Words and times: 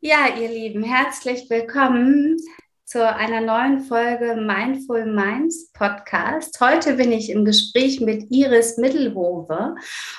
Ja, 0.00 0.28
ihr 0.40 0.48
Lieben, 0.48 0.84
herzlich 0.84 1.50
willkommen 1.50 2.36
zu 2.84 3.04
einer 3.04 3.40
neuen 3.40 3.80
Folge 3.80 4.36
Mindful 4.36 5.06
Minds 5.06 5.72
Podcast. 5.72 6.60
Heute 6.60 6.94
bin 6.94 7.10
ich 7.10 7.30
im 7.30 7.44
Gespräch 7.44 8.00
mit 8.00 8.30
Iris 8.30 8.76
Mittelhove 8.78 9.74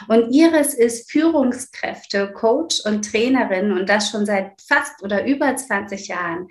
und 0.09 0.35
Iris 0.35 0.73
ist 0.73 1.09
Führungskräfte, 1.09 2.33
Coach 2.33 2.81
und 2.83 3.09
Trainerin 3.09 3.71
und 3.71 3.87
das 3.87 4.09
schon 4.09 4.25
seit 4.25 4.61
fast 4.61 5.01
oder 5.01 5.25
über 5.25 5.55
20 5.55 6.09
Jahren. 6.09 6.49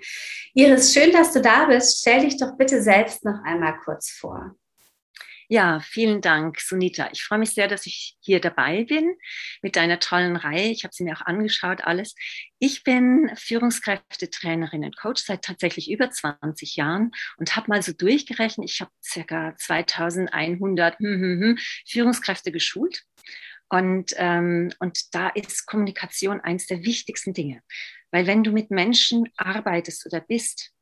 Iris, 0.55 0.91
schön, 0.91 1.11
dass 1.11 1.31
du 1.31 1.39
da 1.39 1.65
bist. 1.65 1.99
Stell 1.99 2.21
dich 2.21 2.37
doch 2.37 2.57
bitte 2.57 2.81
selbst 2.81 3.23
noch 3.23 3.43
einmal 3.43 3.77
kurz 3.85 4.09
vor. 4.09 4.55
Ja, 5.51 5.79
vielen 5.79 6.21
Dank, 6.21 6.59
Sunita. 6.59 7.09
Ich 7.11 7.23
freue 7.23 7.39
mich 7.39 7.55
sehr, 7.55 7.67
dass 7.67 7.87
ich 7.87 8.15
hier 8.19 8.39
dabei 8.39 8.83
bin 8.83 9.15
mit 9.63 9.77
deiner 9.77 9.99
tollen 9.99 10.35
Reihe. 10.35 10.69
Ich 10.69 10.83
habe 10.83 10.93
sie 10.93 11.03
mir 11.03 11.17
auch 11.17 11.25
angeschaut, 11.25 11.81
alles. 11.85 12.13
Ich 12.59 12.83
bin 12.83 13.31
Führungskräftetrainerin 13.35 14.83
und 14.83 14.95
Coach 14.95 15.23
seit 15.23 15.41
tatsächlich 15.43 15.89
über 15.89 16.11
20 16.11 16.75
Jahren 16.75 17.13
und 17.37 17.55
habe 17.55 17.65
mal 17.67 17.81
so 17.81 17.93
durchgerechnet, 17.93 18.69
ich 18.69 18.79
habe 18.79 18.91
circa 19.03 19.55
2100 19.57 20.99
hm, 20.99 21.05
hm, 21.07 21.41
hm, 21.41 21.57
Führungskräfte 21.87 22.51
geschult. 22.51 23.01
Und, 23.69 24.13
ähm, 24.17 24.71
und 24.77 25.15
da 25.15 25.29
ist 25.29 25.65
Kommunikation 25.65 26.41
eines 26.41 26.67
der 26.67 26.83
wichtigsten 26.83 27.33
Dinge. 27.33 27.63
Weil 28.11 28.27
wenn 28.27 28.43
du 28.43 28.51
mit 28.51 28.69
Menschen 28.69 29.27
arbeitest 29.35 30.05
oder 30.05 30.21
bist, 30.21 30.73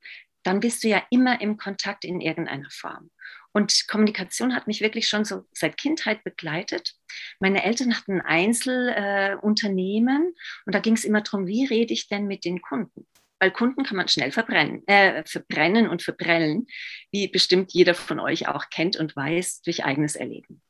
dann 0.44 0.60
bist 0.60 0.84
du 0.84 0.90
ja 0.90 1.04
immer 1.10 1.40
im 1.40 1.56
Kontakt 1.56 2.04
in 2.04 2.20
irgendeiner 2.20 2.70
Form. 2.70 3.12
Und 3.58 3.88
Kommunikation 3.88 4.54
hat 4.54 4.68
mich 4.68 4.82
wirklich 4.82 5.10
schon 5.10 5.26
so 5.26 5.46
seit 5.52 5.78
Kindheit 5.78 6.24
begleitet. 6.24 6.94
Meine 7.40 7.64
Eltern 7.64 7.98
hatten 7.98 8.22
ein 8.22 8.54
Einzelunternehmen 8.54 10.22
äh, 10.22 10.66
und 10.68 10.76
da 10.76 10.80
ging 10.80 10.94
es 10.94 11.04
immer 11.04 11.22
darum, 11.22 11.48
wie 11.48 11.66
rede 11.66 11.92
ich 11.92 12.08
denn 12.08 12.28
mit 12.28 12.46
den 12.46 12.62
Kunden? 12.62 13.08
Weil 13.40 13.50
Kunden 13.50 13.84
kann 13.84 13.98
man 13.98 14.10
schnell 14.10 14.32
verbrennen, 14.32 14.88
äh, 14.88 15.24
verbrennen 15.26 15.90
und 15.90 16.04
verbrellen, 16.04 16.68
wie 17.12 17.30
bestimmt 17.30 17.74
jeder 17.74 17.96
von 17.96 18.20
euch 18.20 18.48
auch 18.48 18.70
kennt 18.70 18.96
und 18.96 19.16
weiß 19.16 19.64
durch 19.64 19.84
eigenes 19.84 20.16
Erleben. 20.16 20.62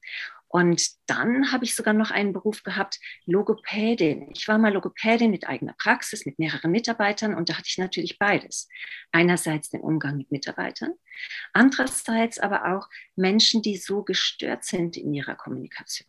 Und 0.50 0.88
dann 1.08 1.52
habe 1.52 1.66
ich 1.66 1.76
sogar 1.76 1.94
noch 1.94 2.12
einen 2.12 2.34
Beruf 2.34 2.64
gehabt, 2.64 3.00
Logopädin. 3.26 4.31
Ich 4.34 4.48
war 4.48 4.58
mal 4.58 4.73
Logopädin 4.73 5.30
mit 5.30 5.48
eigener 5.48 5.76
Praxis, 5.78 6.26
mit 6.26 6.40
mehreren 6.40 6.72
Mitarbeitern 6.72 7.36
und 7.36 7.50
da 7.50 7.56
hatte 7.56 7.67
ich 7.67 7.78
natürlich 7.78 8.17
beides. 8.17 8.70
Einerseits 9.12 9.70
den 9.70 9.81
Umgang 9.81 10.18
mit 10.18 10.31
Mitarbeitern, 10.31 10.94
andererseits 11.53 12.40
aber 12.40 12.73
auch 12.75 12.88
Menschen, 13.16 13.62
die 13.62 13.78
so 13.78 14.03
gestört 14.03 14.64
sind 14.64 14.95
in 14.95 15.14
ihrer 15.14 15.36
Kommunikation. 15.36 16.08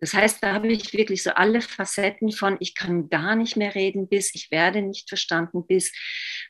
Das 0.00 0.12
heißt, 0.12 0.42
da 0.42 0.52
habe 0.52 0.68
ich 0.68 0.92
wirklich 0.92 1.22
so 1.22 1.30
alle 1.30 1.60
Facetten 1.60 2.32
von, 2.32 2.56
ich 2.60 2.74
kann 2.74 3.08
gar 3.08 3.36
nicht 3.36 3.56
mehr 3.56 3.74
reden, 3.74 4.08
bis 4.08 4.34
ich 4.34 4.50
werde 4.50 4.82
nicht 4.82 5.08
verstanden, 5.08 5.66
bis 5.66 5.92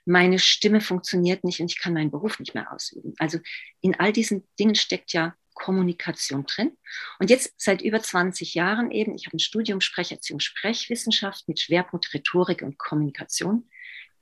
meine 0.05 0.39
Stimme 0.39 0.81
funktioniert 0.81 1.45
nicht 1.45 1.61
und 1.61 1.71
ich 1.71 1.79
kann 1.79 1.93
meinen 1.93 2.11
Beruf 2.11 2.39
nicht 2.39 2.55
mehr 2.55 2.73
ausüben. 2.73 3.15
Also 3.19 3.39
in 3.81 3.95
all 3.95 4.13
diesen 4.13 4.49
Dingen 4.59 4.75
steckt 4.75 5.13
ja 5.13 5.35
Kommunikation 5.65 6.45
drin. 6.45 6.77
Und 7.19 7.31
jetzt 7.31 7.55
seit 7.57 7.81
über 7.81 7.99
20 7.99 8.53
Jahren 8.53 8.91
eben, 8.91 9.15
ich 9.15 9.25
habe 9.25 9.37
ein 9.37 9.41
Studium 9.41 9.81
Sprecherziehung, 9.81 10.41
Sprechwissenschaft 10.41 11.49
mit 11.49 11.59
Schwerpunkt 11.59 12.13
Rhetorik 12.13 12.61
und 12.61 12.77
Kommunikation 12.77 13.67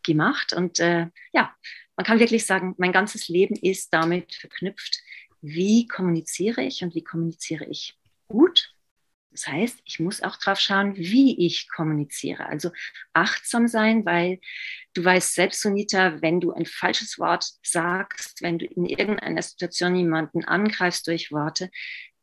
gemacht. 0.04 0.52
Und 0.52 0.78
äh, 0.78 1.08
ja, 1.32 1.52
man 1.96 2.06
kann 2.06 2.20
wirklich 2.20 2.46
sagen, 2.46 2.76
mein 2.78 2.92
ganzes 2.92 3.26
Leben 3.26 3.56
ist 3.56 3.92
damit 3.92 4.36
verknüpft, 4.36 5.00
wie 5.40 5.88
kommuniziere 5.88 6.62
ich 6.62 6.84
und 6.84 6.94
wie 6.94 7.02
kommuniziere 7.02 7.64
ich 7.64 7.98
gut 8.28 8.71
das 9.32 9.46
heißt, 9.46 9.80
ich 9.84 9.98
muss 9.98 10.22
auch 10.22 10.36
drauf 10.36 10.60
schauen, 10.60 10.94
wie 10.96 11.46
ich 11.46 11.68
kommuniziere. 11.68 12.46
Also 12.46 12.70
achtsam 13.14 13.66
sein, 13.66 14.04
weil 14.04 14.40
du 14.94 15.04
weißt 15.04 15.34
selbst, 15.34 15.62
Sunita, 15.62 16.20
wenn 16.20 16.40
du 16.40 16.52
ein 16.52 16.66
falsches 16.66 17.18
Wort 17.18 17.46
sagst, 17.62 18.42
wenn 18.42 18.58
du 18.58 18.66
in 18.66 18.84
irgendeiner 18.86 19.42
Situation 19.42 19.96
jemanden 19.96 20.44
angreifst 20.44 21.06
durch 21.06 21.32
Worte, 21.32 21.70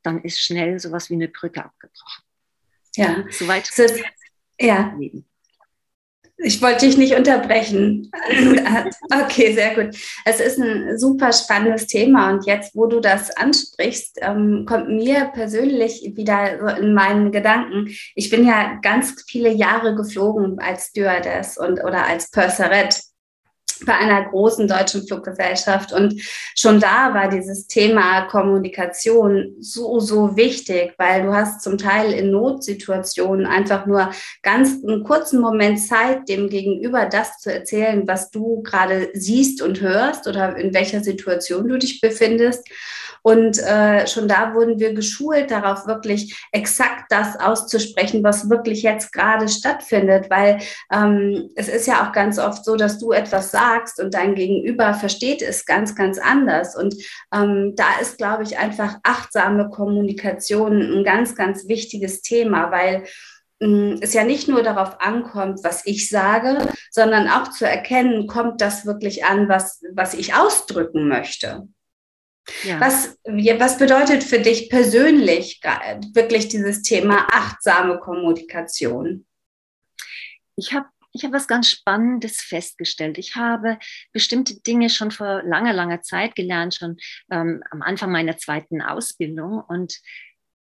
dann 0.03 0.23
ist 0.23 0.39
schnell 0.39 0.79
sowas 0.79 1.09
wie 1.09 1.15
eine 1.15 1.27
Brücke 1.27 1.65
abgebrochen. 1.65 2.23
Ja, 2.95 3.23
soweit. 3.29 3.69
Ja. 4.59 4.97
Ich 6.41 6.61
wollte 6.61 6.85
dich 6.85 6.97
nicht 6.97 7.15
unterbrechen. 7.15 8.11
Okay, 9.11 9.53
sehr 9.53 9.75
gut. 9.75 9.95
Es 10.23 10.39
ist 10.39 10.59
ein 10.59 10.97
super 10.97 11.33
spannendes 11.33 11.87
Thema 11.87 12.31
und 12.31 12.45
jetzt, 12.45 12.75
wo 12.75 12.85
du 12.85 12.99
das 12.99 13.35
ansprichst, 13.35 14.17
ähm, 14.21 14.65
kommt 14.67 14.89
mir 14.89 15.31
persönlich 15.33 16.13
wieder 16.15 16.77
in 16.77 16.93
meinen 16.93 17.31
Gedanken. 17.31 17.87
Ich 18.15 18.29
bin 18.29 18.45
ja 18.45 18.79
ganz 18.81 19.25
viele 19.27 19.51
Jahre 19.51 19.95
geflogen 19.95 20.59
als 20.59 20.87
Stewardess 20.87 21.57
und 21.57 21.83
oder 21.83 22.05
als 22.05 22.31
Purserette 22.31 22.99
bei 23.85 23.95
einer 23.95 24.29
großen 24.29 24.67
deutschen 24.67 25.05
Fluggesellschaft. 25.05 25.91
Und 25.91 26.21
schon 26.55 26.79
da 26.79 27.13
war 27.13 27.29
dieses 27.29 27.67
Thema 27.67 28.21
Kommunikation 28.27 29.55
so, 29.59 29.99
so 29.99 30.35
wichtig, 30.35 30.93
weil 30.97 31.23
du 31.23 31.33
hast 31.33 31.61
zum 31.61 31.77
Teil 31.77 32.13
in 32.13 32.31
Notsituationen 32.31 33.45
einfach 33.45 33.85
nur 33.85 34.11
ganz 34.43 34.83
einen 34.83 35.03
kurzen 35.03 35.39
Moment 35.39 35.79
Zeit, 35.79 36.29
dem 36.29 36.49
Gegenüber 36.49 37.05
das 37.05 37.39
zu 37.39 37.53
erzählen, 37.53 38.07
was 38.07 38.31
du 38.31 38.61
gerade 38.63 39.09
siehst 39.13 39.61
und 39.61 39.81
hörst 39.81 40.27
oder 40.27 40.55
in 40.57 40.73
welcher 40.73 41.01
Situation 41.01 41.67
du 41.67 41.77
dich 41.77 42.01
befindest. 42.01 42.67
Und 43.21 43.59
äh, 43.59 44.07
schon 44.07 44.27
da 44.27 44.53
wurden 44.53 44.79
wir 44.79 44.93
geschult, 44.93 45.51
darauf 45.51 45.87
wirklich 45.87 46.47
exakt 46.51 47.05
das 47.09 47.39
auszusprechen, 47.39 48.23
was 48.23 48.49
wirklich 48.49 48.81
jetzt 48.81 49.11
gerade 49.11 49.47
stattfindet, 49.47 50.29
weil 50.29 50.59
ähm, 50.91 51.49
es 51.55 51.67
ist 51.67 51.87
ja 51.87 52.07
auch 52.07 52.11
ganz 52.11 52.39
oft 52.39 52.63
so, 52.63 52.75
dass 52.75 52.99
du 52.99 53.11
etwas 53.11 53.51
sagst 53.51 53.99
und 53.99 54.13
dein 54.13 54.35
Gegenüber 54.35 54.93
versteht 54.93 55.41
es 55.41 55.65
ganz, 55.65 55.95
ganz 55.95 56.17
anders. 56.17 56.75
Und 56.75 56.95
ähm, 57.33 57.73
da 57.75 57.99
ist, 58.01 58.17
glaube 58.17 58.43
ich, 58.43 58.57
einfach 58.57 58.97
achtsame 59.03 59.69
Kommunikation 59.69 60.81
ein 60.81 61.03
ganz, 61.03 61.35
ganz 61.35 61.67
wichtiges 61.67 62.21
Thema, 62.21 62.71
weil 62.71 63.03
mm, 63.59 63.97
es 64.01 64.13
ja 64.13 64.23
nicht 64.23 64.47
nur 64.47 64.63
darauf 64.63 65.01
ankommt, 65.01 65.59
was 65.63 65.85
ich 65.85 66.09
sage, 66.09 66.57
sondern 66.91 67.27
auch 67.27 67.49
zu 67.49 67.65
erkennen, 67.65 68.27
kommt 68.27 68.61
das 68.61 68.85
wirklich 68.85 69.25
an, 69.25 69.49
was, 69.49 69.81
was 69.93 70.13
ich 70.13 70.35
ausdrücken 70.35 71.07
möchte. 71.07 71.67
Ja. 72.63 72.79
Was, 72.79 73.17
was 73.25 73.77
bedeutet 73.77 74.23
für 74.23 74.39
dich 74.39 74.69
persönlich 74.69 75.61
wirklich 76.13 76.47
dieses 76.47 76.81
Thema 76.81 77.27
achtsame 77.31 77.99
Kommunikation? 77.99 79.25
Ich 80.55 80.73
habe 80.73 80.87
ich 81.11 81.23
habe 81.23 81.33
was 81.33 81.47
ganz 81.47 81.69
Spannendes 81.69 82.41
festgestellt. 82.41 83.17
Ich 83.17 83.35
habe 83.35 83.79
bestimmte 84.13 84.61
Dinge 84.61 84.89
schon 84.89 85.11
vor 85.11 85.41
langer, 85.43 85.73
langer 85.73 86.01
Zeit 86.01 86.35
gelernt, 86.35 86.75
schon 86.75 86.97
ähm, 87.31 87.63
am 87.71 87.81
Anfang 87.81 88.11
meiner 88.11 88.37
zweiten 88.37 88.81
Ausbildung. 88.81 89.63
Und 89.67 89.99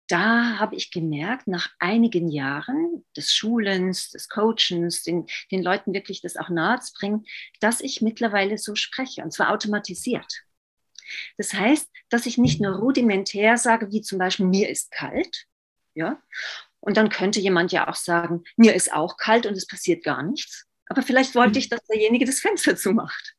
da 0.09 0.59
habe 0.59 0.77
ich 0.77 0.91
gemerkt, 0.91 1.47
nach 1.47 1.71
einigen 1.79 2.29
Jahren 2.29 3.05
des 3.17 3.33
Schulens, 3.33 4.11
des 4.11 4.29
Coachens, 4.29 5.03
den, 5.03 5.27
den 5.51 5.63
Leuten 5.63 5.95
wirklich 5.95 6.21
das 6.21 6.37
auch 6.37 6.51
nahe 6.51 6.79
zu 6.81 6.93
bringen, 6.99 7.25
dass 7.61 7.81
ich 7.81 8.03
mittlerweile 8.03 8.59
so 8.59 8.75
spreche, 8.75 9.23
und 9.23 9.33
zwar 9.33 9.51
automatisiert. 9.51 10.45
Das 11.37 11.53
heißt, 11.55 11.89
dass 12.09 12.27
ich 12.27 12.39
nicht 12.39 12.61
nur 12.61 12.77
rudimentär 12.77 13.57
sage, 13.57 13.91
wie 13.91 14.03
zum 14.03 14.19
Beispiel, 14.19 14.47
mir 14.47 14.69
ist 14.69 14.91
kalt, 14.91 15.47
ja, 15.95 16.21
und 16.81 16.97
dann 16.97 17.09
könnte 17.09 17.41
jemand 17.41 17.73
ja 17.73 17.89
auch 17.89 17.95
sagen, 17.95 18.45
mir 18.57 18.75
ist 18.75 18.93
auch 18.93 19.17
kalt 19.17 19.47
und 19.47 19.57
es 19.57 19.67
passiert 19.67 20.05
gar 20.05 20.23
nichts. 20.23 20.67
Aber 20.87 21.03
vielleicht 21.03 21.35
wollte 21.35 21.59
ich, 21.59 21.71
dass 21.71 21.83
derjenige 21.85 22.27
das 22.27 22.41
Fenster 22.41 22.77
zumacht. 22.77 23.35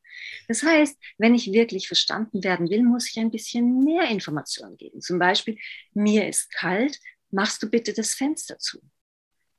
Das 0.48 0.62
heißt, 0.62 0.96
wenn 1.18 1.34
ich 1.34 1.52
wirklich 1.52 1.86
verstanden 1.86 2.42
werden 2.42 2.70
will, 2.70 2.82
muss 2.82 3.08
ich 3.08 3.18
ein 3.18 3.30
bisschen 3.30 3.84
mehr 3.84 4.08
Informationen 4.08 4.76
geben. 4.76 5.00
Zum 5.00 5.18
Beispiel, 5.18 5.58
mir 5.94 6.28
ist 6.28 6.50
kalt, 6.52 6.98
machst 7.30 7.62
du 7.62 7.70
bitte 7.70 7.92
das 7.92 8.14
Fenster 8.14 8.58
zu. 8.58 8.80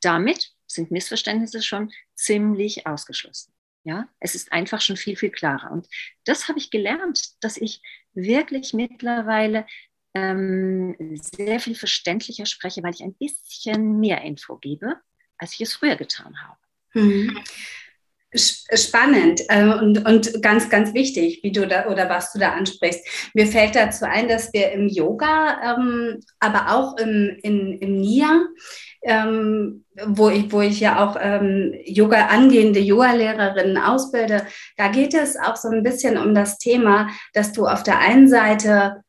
Damit 0.02 0.52
sind 0.66 0.92
Missverständnisse 0.92 1.62
schon 1.62 1.92
ziemlich 2.16 2.86
ausgeschlossen. 2.88 3.54
Ja, 3.88 4.10
es 4.20 4.36
ist 4.36 4.52
einfach 4.52 4.82
schon 4.82 4.98
viel, 4.98 5.16
viel 5.16 5.30
klarer. 5.30 5.72
Und 5.72 5.88
das 6.26 6.50
habe 6.50 6.60
ich 6.60 6.72
gelernt, 6.72 7.42
dass 7.42 7.56
ich 7.56 7.82
wirklich 8.14 8.74
mittlerweile 8.74 9.66
ähm, 10.14 10.94
sehr 11.14 11.62
viel 11.62 11.74
verständlicher 11.74 12.46
spreche, 12.46 12.84
weil 12.84 12.94
ich 12.94 13.02
ein 13.02 13.14
bisschen 13.14 14.02
mehr 14.02 14.24
Info 14.24 14.58
gebe, 14.58 15.00
als 15.38 15.54
ich 15.54 15.62
es 15.62 15.74
früher 15.74 15.96
getan 15.96 16.36
habe. 16.44 16.60
Mhm. 16.96 17.42
Spannend 18.38 19.42
äh, 19.50 19.66
und, 19.66 20.06
und 20.06 20.42
ganz, 20.42 20.70
ganz 20.70 20.94
wichtig, 20.94 21.42
wie 21.44 21.52
du 21.52 21.68
da 21.68 21.88
oder 21.88 22.10
was 22.10 22.32
du 22.34 22.40
da 22.40 22.52
ansprichst. 22.52 23.32
Mir 23.34 23.48
fällt 23.48 23.76
dazu 23.76 24.06
ein, 24.06 24.28
dass 24.28 24.54
wir 24.54 24.72
im 24.72 24.88
Yoga, 24.88 25.76
ähm, 25.78 26.20
aber 26.40 26.74
auch 26.74 26.98
im, 26.98 27.38
in, 27.42 27.78
im 27.80 27.98
NIA, 27.98 28.46
ähm, 29.04 29.86
wo, 30.06 30.30
ich, 30.30 30.52
wo 30.52 30.62
ich 30.62 30.80
ja 30.80 31.06
auch 31.06 31.18
ähm, 31.20 31.74
Yoga, 31.86 32.28
angehende 32.28 32.80
Yoga-Lehrerinnen 32.80 33.78
ausbilde, 33.78 34.46
da 34.76 34.90
geht 34.90 35.14
es 35.14 35.38
auch 35.38 35.56
so 35.56 35.70
ein 35.70 35.84
bisschen 35.84 36.18
um 36.18 36.36
das 36.36 36.58
Thema, 36.58 37.10
dass 37.34 37.54
du 37.54 37.66
auf 37.66 37.84
der 37.84 38.00
einen 38.00 38.28
Seite 38.28 39.02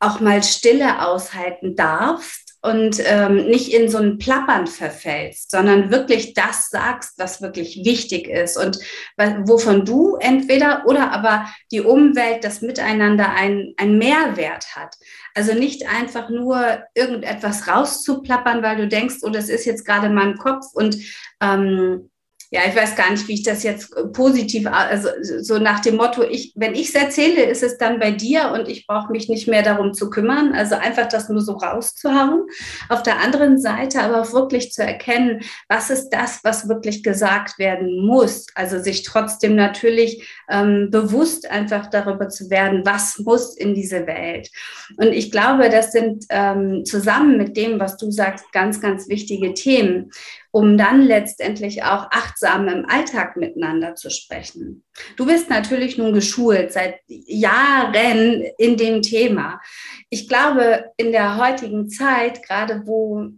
auch 0.00 0.20
mal 0.20 0.42
Stille 0.42 1.06
aushalten 1.06 1.76
darfst 1.76 2.49
und 2.62 3.00
ähm, 3.04 3.46
nicht 3.46 3.72
in 3.72 3.88
so 3.88 3.98
ein 3.98 4.18
Plappern 4.18 4.66
verfällst, 4.66 5.50
sondern 5.50 5.90
wirklich 5.90 6.34
das 6.34 6.68
sagst, 6.68 7.18
was 7.18 7.40
wirklich 7.40 7.84
wichtig 7.84 8.28
ist 8.28 8.56
und 8.56 8.78
wovon 9.16 9.84
du 9.84 10.16
entweder 10.16 10.84
oder 10.86 11.12
aber 11.12 11.46
die 11.72 11.80
Umwelt, 11.80 12.44
das 12.44 12.60
Miteinander 12.60 13.30
ein, 13.30 13.72
ein 13.76 13.96
Mehrwert 13.96 14.76
hat. 14.76 14.96
Also 15.34 15.54
nicht 15.54 15.88
einfach 15.88 16.28
nur 16.28 16.82
irgendetwas 16.94 17.66
rauszuplappern, 17.66 18.62
weil 18.62 18.76
du 18.76 18.88
denkst, 18.88 19.16
oh, 19.22 19.30
das 19.30 19.48
ist 19.48 19.64
jetzt 19.64 19.86
gerade 19.86 20.06
in 20.06 20.14
meinem 20.14 20.36
Kopf 20.36 20.66
und 20.74 20.98
ähm, 21.40 22.10
ja, 22.52 22.62
ich 22.66 22.74
weiß 22.74 22.96
gar 22.96 23.08
nicht, 23.12 23.28
wie 23.28 23.34
ich 23.34 23.44
das 23.44 23.62
jetzt 23.62 23.96
äh, 23.96 24.04
positiv, 24.06 24.66
also 24.66 25.08
so 25.40 25.58
nach 25.58 25.78
dem 25.80 25.94
Motto, 25.96 26.24
ich, 26.24 26.52
wenn 26.56 26.74
ich 26.74 26.88
es 26.88 26.94
erzähle, 26.96 27.44
ist 27.44 27.62
es 27.62 27.78
dann 27.78 28.00
bei 28.00 28.10
dir 28.10 28.50
und 28.52 28.68
ich 28.68 28.88
brauche 28.88 29.12
mich 29.12 29.28
nicht 29.28 29.46
mehr 29.46 29.62
darum 29.62 29.94
zu 29.94 30.10
kümmern. 30.10 30.52
Also 30.52 30.74
einfach 30.74 31.06
das 31.06 31.28
nur 31.28 31.42
so 31.42 31.52
rauszuhauen. 31.52 32.42
Auf 32.88 33.04
der 33.04 33.20
anderen 33.20 33.60
Seite 33.60 34.02
aber 34.02 34.32
wirklich 34.32 34.72
zu 34.72 34.82
erkennen, 34.82 35.42
was 35.68 35.90
ist 35.90 36.10
das, 36.10 36.40
was 36.42 36.68
wirklich 36.68 37.04
gesagt 37.04 37.60
werden 37.60 38.04
muss. 38.04 38.46
Also 38.56 38.80
sich 38.80 39.04
trotzdem 39.04 39.54
natürlich 39.54 40.28
ähm, 40.50 40.88
bewusst 40.90 41.48
einfach 41.48 41.88
darüber 41.88 42.30
zu 42.30 42.50
werden, 42.50 42.82
was 42.84 43.20
muss 43.20 43.56
in 43.56 43.74
diese 43.74 44.08
Welt. 44.08 44.50
Und 44.96 45.12
ich 45.12 45.30
glaube, 45.30 45.70
das 45.70 45.92
sind 45.92 46.24
ähm, 46.30 46.84
zusammen 46.84 47.36
mit 47.36 47.56
dem, 47.56 47.78
was 47.78 47.96
du 47.96 48.10
sagst, 48.10 48.50
ganz, 48.50 48.80
ganz 48.80 49.08
wichtige 49.08 49.54
Themen 49.54 50.10
um 50.52 50.76
dann 50.76 51.02
letztendlich 51.02 51.84
auch 51.84 52.08
achtsam 52.10 52.68
im 52.68 52.86
Alltag 52.88 53.36
miteinander 53.36 53.94
zu 53.94 54.10
sprechen. 54.10 54.84
Du 55.16 55.26
bist 55.26 55.48
natürlich 55.48 55.96
nun 55.96 56.12
geschult 56.12 56.72
seit 56.72 56.96
Jahren 57.06 58.44
in 58.58 58.76
dem 58.76 59.02
Thema. 59.02 59.60
Ich 60.08 60.28
glaube, 60.28 60.84
in 60.96 61.12
der 61.12 61.36
heutigen 61.36 61.88
Zeit, 61.88 62.42
gerade 62.42 62.82
wo 62.86 63.30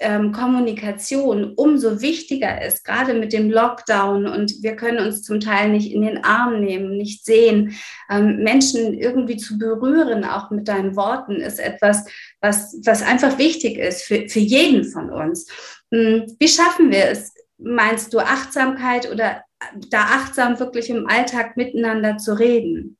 ähm, 0.00 0.32
Kommunikation 0.32 1.52
umso 1.54 2.00
wichtiger 2.00 2.64
ist, 2.64 2.84
gerade 2.84 3.14
mit 3.14 3.32
dem 3.32 3.50
Lockdown 3.50 4.26
und 4.26 4.62
wir 4.62 4.74
können 4.74 5.06
uns 5.06 5.22
zum 5.22 5.40
Teil 5.40 5.68
nicht 5.68 5.92
in 5.92 6.02
den 6.02 6.24
Arm 6.24 6.60
nehmen, 6.60 6.96
nicht 6.96 7.24
sehen. 7.24 7.76
Ähm, 8.10 8.38
Menschen 8.38 8.94
irgendwie 8.94 9.36
zu 9.36 9.58
berühren, 9.58 10.24
auch 10.24 10.50
mit 10.50 10.68
deinen 10.68 10.96
Worten, 10.96 11.36
ist 11.36 11.60
etwas, 11.60 12.06
was, 12.40 12.76
was 12.84 13.02
einfach 13.02 13.38
wichtig 13.38 13.78
ist 13.78 14.02
für, 14.02 14.28
für 14.28 14.40
jeden 14.40 14.84
von 14.84 15.10
uns. 15.10 15.46
Hm, 15.92 16.36
wie 16.38 16.48
schaffen 16.48 16.90
wir 16.90 17.06
es, 17.06 17.34
meinst 17.58 18.12
du, 18.12 18.20
Achtsamkeit 18.20 19.10
oder 19.10 19.44
da 19.90 20.02
achtsam 20.02 20.58
wirklich 20.58 20.88
im 20.90 21.06
Alltag 21.06 21.56
miteinander 21.56 22.16
zu 22.16 22.38
reden? 22.38 22.96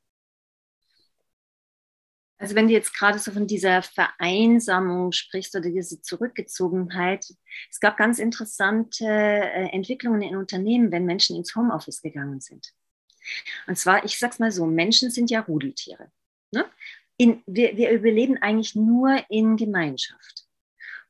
Also 2.40 2.54
wenn 2.54 2.68
du 2.68 2.72
jetzt 2.72 2.94
gerade 2.94 3.18
so 3.18 3.32
von 3.32 3.46
dieser 3.46 3.82
Vereinsamung 3.82 5.12
sprichst 5.12 5.54
oder 5.54 5.68
diese 5.68 6.00
Zurückgezogenheit, 6.00 7.26
es 7.70 7.80
gab 7.80 7.98
ganz 7.98 8.18
interessante 8.18 9.04
äh, 9.04 9.68
Entwicklungen 9.72 10.22
in 10.22 10.36
Unternehmen, 10.36 10.90
wenn 10.90 11.04
Menschen 11.04 11.36
ins 11.36 11.54
Homeoffice 11.54 12.00
gegangen 12.00 12.40
sind. 12.40 12.72
Und 13.66 13.76
zwar, 13.76 14.06
ich 14.06 14.18
sag's 14.18 14.38
mal 14.38 14.50
so, 14.50 14.64
Menschen 14.64 15.10
sind 15.10 15.30
ja 15.30 15.40
Rudeltiere. 15.40 16.10
Ne? 16.50 16.64
In, 17.20 17.42
wir, 17.44 17.76
wir 17.76 17.90
überleben 17.90 18.38
eigentlich 18.38 18.74
nur 18.74 19.22
in 19.28 19.58
Gemeinschaft. 19.58 20.46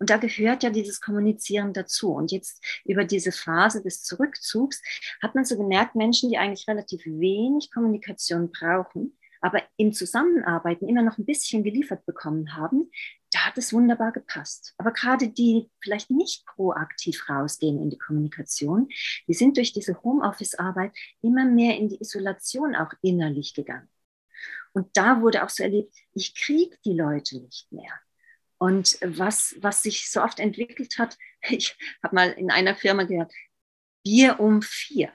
Und 0.00 0.10
da 0.10 0.16
gehört 0.16 0.64
ja 0.64 0.70
dieses 0.70 1.00
Kommunizieren 1.00 1.72
dazu. 1.72 2.12
Und 2.12 2.32
jetzt 2.32 2.64
über 2.84 3.04
diese 3.04 3.30
Phase 3.30 3.80
des 3.80 4.02
Zurückzugs 4.02 4.82
hat 5.22 5.36
man 5.36 5.44
so 5.44 5.56
gemerkt, 5.56 5.94
Menschen, 5.94 6.28
die 6.28 6.36
eigentlich 6.36 6.66
relativ 6.66 7.06
wenig 7.06 7.70
Kommunikation 7.70 8.50
brauchen, 8.50 9.16
aber 9.40 9.62
im 9.76 9.92
Zusammenarbeiten 9.92 10.88
immer 10.88 11.02
noch 11.02 11.16
ein 11.16 11.26
bisschen 11.26 11.62
geliefert 11.62 12.04
bekommen 12.06 12.56
haben, 12.56 12.90
da 13.30 13.46
hat 13.46 13.56
es 13.56 13.72
wunderbar 13.72 14.10
gepasst. 14.10 14.74
Aber 14.78 14.90
gerade 14.90 15.28
die 15.28 15.70
vielleicht 15.80 16.10
nicht 16.10 16.44
proaktiv 16.44 17.28
rausgehen 17.28 17.80
in 17.80 17.88
die 17.88 17.98
Kommunikation, 17.98 18.88
die 19.28 19.34
sind 19.34 19.58
durch 19.58 19.72
diese 19.72 20.02
Homeoffice-Arbeit 20.02 20.90
immer 21.22 21.44
mehr 21.44 21.76
in 21.76 21.88
die 21.88 22.00
Isolation 22.00 22.74
auch 22.74 22.92
innerlich 23.00 23.54
gegangen. 23.54 23.88
Und 24.72 24.96
da 24.96 25.20
wurde 25.20 25.44
auch 25.44 25.50
so 25.50 25.62
erlebt, 25.62 25.94
ich 26.14 26.34
kriege 26.34 26.76
die 26.84 26.94
Leute 26.94 27.40
nicht 27.40 27.70
mehr. 27.72 27.92
Und 28.58 28.98
was, 29.02 29.56
was 29.60 29.82
sich 29.82 30.10
so 30.10 30.22
oft 30.22 30.38
entwickelt 30.38 30.98
hat, 30.98 31.16
ich 31.48 31.76
habe 32.02 32.14
mal 32.14 32.30
in 32.32 32.50
einer 32.50 32.74
Firma 32.74 33.04
gehört, 33.04 33.32
Bier 34.04 34.38
um 34.40 34.62
vier. 34.62 35.12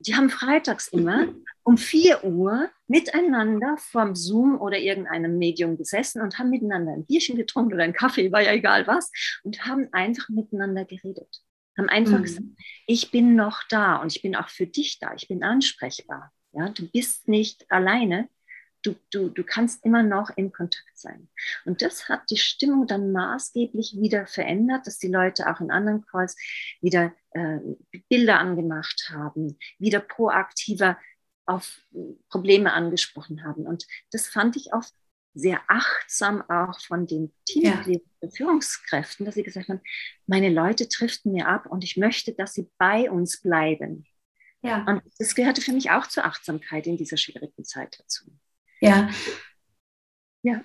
Die 0.00 0.14
haben 0.14 0.30
freitags 0.30 0.88
immer 0.88 1.28
um 1.62 1.76
vier 1.76 2.24
Uhr 2.24 2.70
miteinander 2.88 3.76
vom 3.78 4.16
Zoom 4.16 4.60
oder 4.60 4.78
irgendeinem 4.78 5.38
Medium 5.38 5.76
gesessen 5.76 6.20
und 6.22 6.38
haben 6.38 6.50
miteinander 6.50 6.92
ein 6.92 7.06
Bierchen 7.06 7.36
getrunken 7.36 7.74
oder 7.74 7.84
einen 7.84 7.92
Kaffee, 7.92 8.32
war 8.32 8.42
ja 8.42 8.52
egal 8.52 8.86
was, 8.86 9.12
und 9.44 9.64
haben 9.66 9.88
einfach 9.92 10.28
miteinander 10.28 10.84
geredet. 10.84 11.42
Haben 11.78 11.88
einfach 11.88 12.18
mhm. 12.18 12.22
gesagt, 12.22 12.46
ich 12.86 13.10
bin 13.10 13.36
noch 13.36 13.62
da 13.68 13.96
und 13.96 14.14
ich 14.14 14.22
bin 14.22 14.34
auch 14.34 14.48
für 14.48 14.66
dich 14.66 14.98
da, 14.98 15.14
ich 15.14 15.28
bin 15.28 15.44
ansprechbar. 15.44 16.32
Ja, 16.52 16.68
du 16.70 16.90
bist 16.90 17.28
nicht 17.28 17.70
alleine, 17.70 18.28
du, 18.82 18.94
du, 19.10 19.28
du 19.28 19.44
kannst 19.44 19.84
immer 19.84 20.02
noch 20.02 20.30
in 20.36 20.52
Kontakt 20.52 20.98
sein. 20.98 21.28
Und 21.64 21.82
das 21.82 22.08
hat 22.08 22.30
die 22.30 22.36
Stimmung 22.36 22.86
dann 22.86 23.12
maßgeblich 23.12 23.96
wieder 24.00 24.26
verändert, 24.26 24.86
dass 24.86 24.98
die 24.98 25.08
Leute 25.08 25.50
auch 25.50 25.60
in 25.60 25.70
anderen 25.70 26.04
Calls 26.06 26.36
wieder 26.80 27.12
äh, 27.32 27.58
Bilder 28.08 28.38
angemacht 28.38 29.10
haben, 29.12 29.58
wieder 29.78 30.00
proaktiver 30.00 30.98
auf 31.46 31.82
Probleme 32.28 32.72
angesprochen 32.72 33.44
haben. 33.44 33.66
Und 33.66 33.86
das 34.12 34.28
fand 34.28 34.56
ich 34.56 34.72
oft 34.72 34.94
sehr 35.34 35.60
achtsam 35.68 36.42
auch 36.48 36.80
von 36.80 37.06
den 37.06 37.32
Teammitgliedern 37.46 38.08
ja. 38.20 38.30
Führungskräften, 38.30 39.26
dass 39.26 39.36
sie 39.36 39.42
gesagt 39.42 39.68
haben, 39.68 39.80
meine 40.26 40.50
Leute 40.50 40.88
driften 40.88 41.32
mir 41.32 41.46
ab 41.46 41.66
und 41.66 41.84
ich 41.84 41.96
möchte, 41.96 42.32
dass 42.34 42.54
sie 42.54 42.68
bei 42.78 43.10
uns 43.10 43.40
bleiben. 43.40 44.06
Ja. 44.62 44.84
Und 44.84 45.02
das 45.18 45.34
gehörte 45.34 45.60
für 45.60 45.72
mich 45.72 45.90
auch 45.90 46.06
zur 46.06 46.24
Achtsamkeit 46.24 46.86
in 46.86 46.96
dieser 46.96 47.16
schwierigen 47.16 47.64
Zeit 47.64 47.98
dazu. 47.98 48.30
Ja. 48.80 49.10
Ja. 50.42 50.64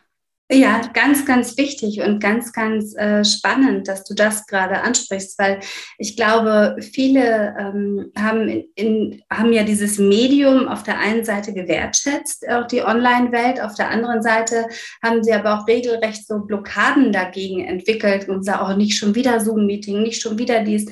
Ja, 0.51 0.79
ganz, 0.93 1.25
ganz 1.25 1.57
wichtig 1.57 2.01
und 2.01 2.19
ganz, 2.19 2.53
ganz 2.53 2.95
äh, 2.95 3.25
spannend, 3.25 3.87
dass 3.87 4.03
du 4.03 4.13
das 4.13 4.45
gerade 4.45 4.81
ansprichst, 4.81 5.39
weil 5.39 5.59
ich 5.97 6.15
glaube, 6.15 6.75
viele 6.81 7.55
ähm, 7.57 8.11
haben, 8.15 8.47
in, 8.47 8.65
in, 8.75 9.23
haben 9.27 9.51
ja 9.53 9.63
dieses 9.63 9.97
Medium 9.97 10.67
auf 10.67 10.83
der 10.83 10.99
einen 10.99 11.25
Seite 11.25 11.51
gewertschätzt, 11.51 12.47
auch 12.47 12.67
die 12.67 12.83
Online-Welt, 12.83 13.59
auf 13.59 13.73
der 13.73 13.89
anderen 13.89 14.21
Seite 14.21 14.67
haben 15.03 15.23
sie 15.23 15.33
aber 15.33 15.57
auch 15.57 15.67
regelrecht 15.67 16.27
so 16.27 16.37
Blockaden 16.37 17.11
dagegen 17.11 17.65
entwickelt 17.65 18.29
und 18.29 18.43
sagen, 18.43 18.59
auch 18.59 18.77
nicht 18.77 18.99
schon 18.99 19.15
wieder 19.15 19.39
Zoom-Meeting, 19.39 20.03
nicht 20.03 20.21
schon 20.21 20.37
wieder 20.37 20.63
dies. 20.63 20.85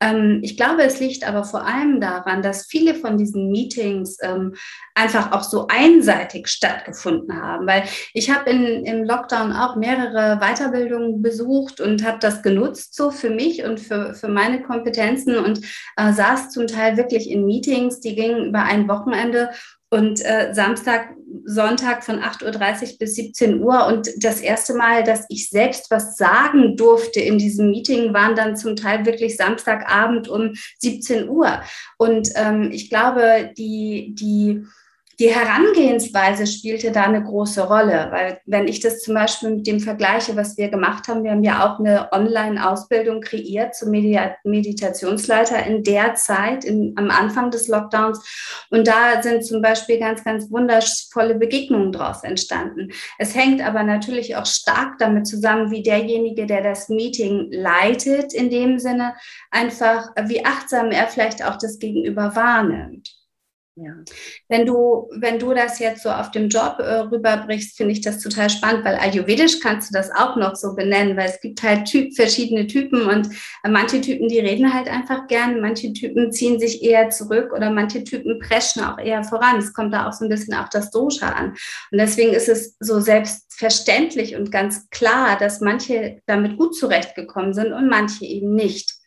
Ähm, 0.00 0.40
ich 0.42 0.56
glaube, 0.56 0.82
es 0.82 1.00
liegt 1.00 1.26
aber 1.26 1.44
vor 1.44 1.64
allem 1.64 2.00
daran, 2.00 2.42
dass 2.42 2.66
viele 2.66 2.94
von 2.94 3.18
diesen 3.18 3.50
Meetings 3.50 4.18
ähm, 4.22 4.54
einfach 4.94 5.32
auch 5.32 5.42
so 5.42 5.66
einseitig 5.68 6.48
stattgefunden 6.48 7.40
haben. 7.40 7.66
Weil 7.66 7.84
ich 8.14 8.30
habe 8.30 8.50
im 8.98 9.04
Lockdown 9.04 9.52
auch 9.52 9.76
mehrere 9.76 10.38
Weiterbildungen 10.38 11.22
besucht 11.22 11.80
und 11.80 12.04
habe 12.04 12.18
das 12.20 12.42
genutzt 12.42 12.94
so 12.94 13.10
für 13.10 13.30
mich 13.30 13.64
und 13.64 13.80
für, 13.80 14.14
für 14.14 14.28
meine 14.28 14.62
Kompetenzen 14.62 15.36
und 15.36 15.60
äh, 15.96 16.12
saß 16.12 16.50
zum 16.50 16.66
Teil 16.66 16.96
wirklich 16.96 17.30
in 17.30 17.46
Meetings, 17.46 18.00
die 18.00 18.14
gingen 18.14 18.46
über 18.46 18.62
ein 18.62 18.88
Wochenende 18.88 19.50
und 19.90 20.22
äh, 20.24 20.52
Samstag, 20.52 21.14
Sonntag 21.46 22.04
von 22.04 22.20
8.30 22.20 22.92
Uhr 22.92 22.98
bis 22.98 23.14
17 23.14 23.62
Uhr. 23.62 23.86
Und 23.86 24.10
das 24.22 24.40
erste 24.40 24.74
Mal, 24.74 25.02
dass 25.02 25.24
ich 25.30 25.48
selbst 25.48 25.90
was 25.90 26.16
sagen 26.16 26.76
durfte 26.76 27.20
in 27.20 27.38
diesem 27.38 27.70
Meeting, 27.70 28.12
waren 28.12 28.36
dann 28.36 28.56
zum 28.56 28.76
Teil 28.76 29.06
wirklich 29.06 29.36
Samstagabend 29.36 30.28
um 30.28 30.52
17 30.78 31.28
Uhr. 31.28 31.62
Und 31.96 32.28
ähm, 32.34 32.70
ich 32.70 32.90
glaube, 32.90 33.50
die, 33.56 34.14
die 34.14 34.66
die 35.20 35.34
Herangehensweise 35.34 36.46
spielte 36.46 36.92
da 36.92 37.02
eine 37.02 37.24
große 37.24 37.66
Rolle, 37.66 38.06
weil 38.12 38.40
wenn 38.46 38.68
ich 38.68 38.78
das 38.78 39.00
zum 39.00 39.14
Beispiel 39.14 39.50
mit 39.50 39.66
dem 39.66 39.80
vergleiche, 39.80 40.36
was 40.36 40.56
wir 40.56 40.68
gemacht 40.68 41.08
haben, 41.08 41.24
wir 41.24 41.32
haben 41.32 41.42
ja 41.42 41.66
auch 41.66 41.80
eine 41.80 42.12
Online-Ausbildung 42.12 43.20
kreiert 43.20 43.74
zum 43.74 43.90
Meditationsleiter 43.90 45.66
in 45.66 45.82
der 45.82 46.14
Zeit, 46.14 46.64
in, 46.64 46.92
am 46.96 47.10
Anfang 47.10 47.50
des 47.50 47.66
Lockdowns. 47.66 48.64
Und 48.70 48.86
da 48.86 49.20
sind 49.20 49.44
zum 49.44 49.60
Beispiel 49.60 49.98
ganz, 49.98 50.22
ganz 50.22 50.52
wundervolle 50.52 51.34
Begegnungen 51.34 51.90
daraus 51.90 52.22
entstanden. 52.22 52.92
Es 53.18 53.34
hängt 53.34 53.60
aber 53.60 53.82
natürlich 53.82 54.36
auch 54.36 54.46
stark 54.46 54.98
damit 54.98 55.26
zusammen, 55.26 55.72
wie 55.72 55.82
derjenige, 55.82 56.46
der 56.46 56.62
das 56.62 56.88
Meeting 56.88 57.48
leitet, 57.50 58.32
in 58.34 58.50
dem 58.50 58.78
Sinne 58.78 59.14
einfach, 59.50 60.10
wie 60.26 60.44
achtsam 60.44 60.92
er 60.92 61.08
vielleicht 61.08 61.44
auch 61.44 61.56
das 61.56 61.80
Gegenüber 61.80 62.36
wahrnimmt. 62.36 63.17
Ja. 63.80 63.92
Wenn 64.48 64.66
du, 64.66 65.08
wenn 65.12 65.38
du 65.38 65.54
das 65.54 65.78
jetzt 65.78 66.02
so 66.02 66.10
auf 66.10 66.32
dem 66.32 66.48
Job 66.48 66.78
äh, 66.80 67.00
rüberbrichst, 67.00 67.76
finde 67.76 67.92
ich 67.92 68.00
das 68.00 68.18
total 68.18 68.50
spannend, 68.50 68.84
weil 68.84 68.96
Ayurvedisch 68.96 69.60
kannst 69.60 69.90
du 69.90 69.96
das 69.96 70.10
auch 70.10 70.34
noch 70.34 70.56
so 70.56 70.74
benennen, 70.74 71.16
weil 71.16 71.28
es 71.28 71.40
gibt 71.40 71.62
halt 71.62 71.84
typ, 71.84 72.12
verschiedene 72.16 72.66
Typen 72.66 73.02
und 73.02 73.28
äh, 73.62 73.68
manche 73.68 74.00
Typen, 74.00 74.28
die 74.28 74.40
reden 74.40 74.74
halt 74.74 74.88
einfach 74.88 75.28
gern, 75.28 75.60
manche 75.60 75.92
Typen 75.92 76.32
ziehen 76.32 76.58
sich 76.58 76.82
eher 76.82 77.10
zurück 77.10 77.52
oder 77.54 77.70
manche 77.70 78.02
Typen 78.02 78.40
preschen 78.40 78.82
auch 78.82 78.98
eher 78.98 79.22
voran. 79.22 79.58
Es 79.58 79.72
kommt 79.72 79.94
da 79.94 80.08
auch 80.08 80.12
so 80.12 80.24
ein 80.24 80.28
bisschen 80.28 80.54
auf 80.54 80.70
das 80.70 80.90
Dosha 80.90 81.28
an. 81.28 81.50
Und 81.92 81.98
deswegen 81.98 82.32
ist 82.32 82.48
es 82.48 82.76
so 82.80 82.98
selbstverständlich 82.98 84.34
und 84.34 84.50
ganz 84.50 84.90
klar, 84.90 85.38
dass 85.38 85.60
manche 85.60 86.20
damit 86.26 86.56
gut 86.56 86.74
zurechtgekommen 86.74 87.54
sind 87.54 87.72
und 87.72 87.88
manche 87.88 88.24
eben 88.24 88.56
nicht. 88.56 88.97